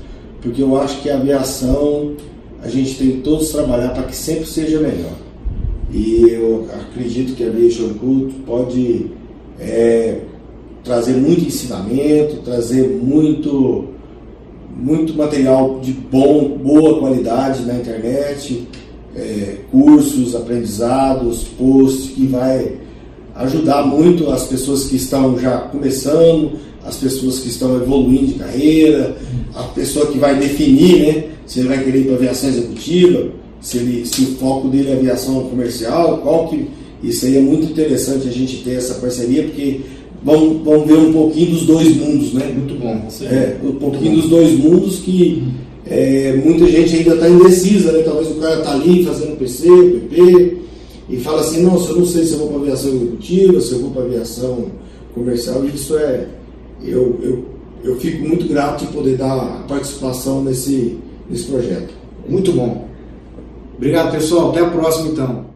porque 0.40 0.62
eu 0.62 0.76
acho 0.80 1.00
que 1.02 1.10
a 1.10 1.16
aviação 1.16 2.14
a 2.62 2.68
gente 2.68 2.96
tem 2.96 3.10
que 3.12 3.16
todos 3.18 3.50
trabalhar 3.50 3.90
para 3.90 4.04
que 4.04 4.16
sempre 4.16 4.46
seja 4.46 4.80
melhor. 4.80 5.12
E 5.92 6.24
eu 6.30 6.66
acredito 6.72 7.34
que 7.34 7.44
a 7.44 7.48
Aviation 7.48 7.90
Cult 7.94 8.34
pode 8.46 9.06
é, 9.60 10.20
trazer 10.82 11.12
muito 11.12 11.44
ensinamento, 11.44 12.36
trazer 12.42 12.88
muito 12.88 13.90
muito 14.76 15.14
material 15.14 15.78
de 15.80 15.92
bom, 15.92 16.48
boa 16.48 16.98
qualidade 16.98 17.64
na 17.64 17.76
internet, 17.76 18.66
é, 19.14 19.58
cursos, 19.70 20.34
aprendizados, 20.34 21.44
posts 21.44 22.10
que 22.10 22.26
vai 22.26 22.72
ajudar 23.34 23.86
muito 23.86 24.30
as 24.30 24.44
pessoas 24.44 24.84
que 24.84 24.96
estão 24.96 25.38
já 25.38 25.58
começando, 25.58 26.52
as 26.84 26.96
pessoas 26.96 27.40
que 27.40 27.48
estão 27.48 27.74
evoluindo 27.76 28.26
de 28.26 28.34
carreira, 28.34 29.16
a 29.54 29.62
pessoa 29.64 30.06
que 30.06 30.18
vai 30.18 30.38
definir, 30.38 30.98
né, 30.98 31.24
se 31.46 31.60
ele 31.60 31.68
vai 31.68 31.82
querer 31.82 32.00
ir 32.00 32.04
para 32.04 32.14
aviação 32.16 32.48
executiva, 32.48 33.28
se, 33.60 33.78
ele, 33.78 34.06
se 34.06 34.22
o 34.22 34.26
foco 34.36 34.68
dele 34.68 34.90
é 34.90 34.92
aviação 34.94 35.40
comercial, 35.48 36.18
qual 36.18 36.48
que 36.48 36.68
isso 37.02 37.26
aí 37.26 37.36
é 37.36 37.40
muito 37.40 37.70
interessante 37.70 38.28
a 38.28 38.30
gente 38.32 38.58
ter 38.58 38.74
essa 38.74 38.94
parceria 38.94 39.42
porque 39.44 39.80
vamos, 40.22 40.62
vamos 40.64 40.86
ver 40.86 40.94
um 40.94 41.12
pouquinho 41.12 41.50
dos 41.50 41.62
dois 41.66 41.96
mundos, 41.96 42.32
né? 42.32 42.50
muito 42.54 42.74
bom. 42.80 43.08
É, 43.22 43.56
um 43.62 43.72
pouquinho 43.72 44.16
dos 44.16 44.30
dois 44.30 44.58
mundos 44.58 44.98
que 45.00 45.42
é, 45.86 46.40
muita 46.44 46.66
gente 46.66 46.96
ainda 46.96 47.14
está 47.14 47.28
indecisa, 47.28 47.92
né? 47.92 48.02
Talvez 48.02 48.30
o 48.30 48.34
cara 48.36 48.58
está 48.60 48.72
ali 48.72 49.04
fazendo 49.04 49.38
PC, 49.38 49.66
PP, 49.68 50.56
e 51.08 51.18
fala 51.18 51.40
assim, 51.40 51.62
nossa, 51.62 51.90
eu 51.90 51.98
não 51.98 52.06
sei 52.06 52.24
se 52.24 52.32
eu 52.32 52.38
vou 52.38 52.48
para 52.48 52.58
aviação 52.58 52.90
executiva, 52.90 53.60
se 53.60 53.72
eu 53.72 53.80
vou 53.80 53.90
para 53.90 54.02
aviação 54.02 54.66
comercial, 55.14 55.64
isso 55.64 55.96
é. 55.98 56.28
Eu, 56.82 57.18
eu, 57.22 57.44
eu 57.82 58.00
fico 58.00 58.26
muito 58.26 58.48
grato 58.48 58.86
de 58.86 58.92
poder 58.92 59.16
dar 59.16 59.64
participação 59.68 60.42
nesse, 60.42 60.98
nesse 61.28 61.44
projeto. 61.44 61.94
Muito 62.28 62.52
bom. 62.52 62.88
Obrigado, 63.76 64.12
pessoal. 64.12 64.50
Até 64.50 64.60
a 64.60 64.70
próxima, 64.70 65.08
então. 65.08 65.54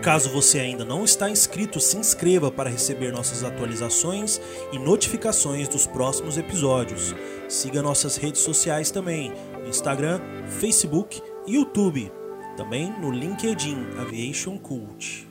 Caso 0.00 0.28
você 0.28 0.58
ainda 0.58 0.84
não 0.84 1.02
está 1.02 1.30
inscrito, 1.30 1.80
se 1.80 1.96
inscreva 1.96 2.50
para 2.50 2.68
receber 2.68 3.10
nossas 3.10 3.42
atualizações 3.42 4.38
e 4.70 4.78
notificações 4.78 5.66
dos 5.66 5.86
próximos 5.86 6.36
episódios. 6.36 7.14
Siga 7.48 7.82
nossas 7.82 8.16
redes 8.16 8.42
sociais 8.42 8.90
também, 8.90 9.32
Instagram, 9.66 10.20
Facebook 10.46 11.22
e 11.46 11.54
YouTube. 11.54 12.12
Também 12.56 12.88
no 13.00 13.10
LinkedIn 13.10 13.76
Aviation 13.98 14.56
Cult. 14.56 15.26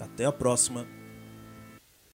Até 0.00 0.24
a 0.24 0.32
próxima. 0.32 0.84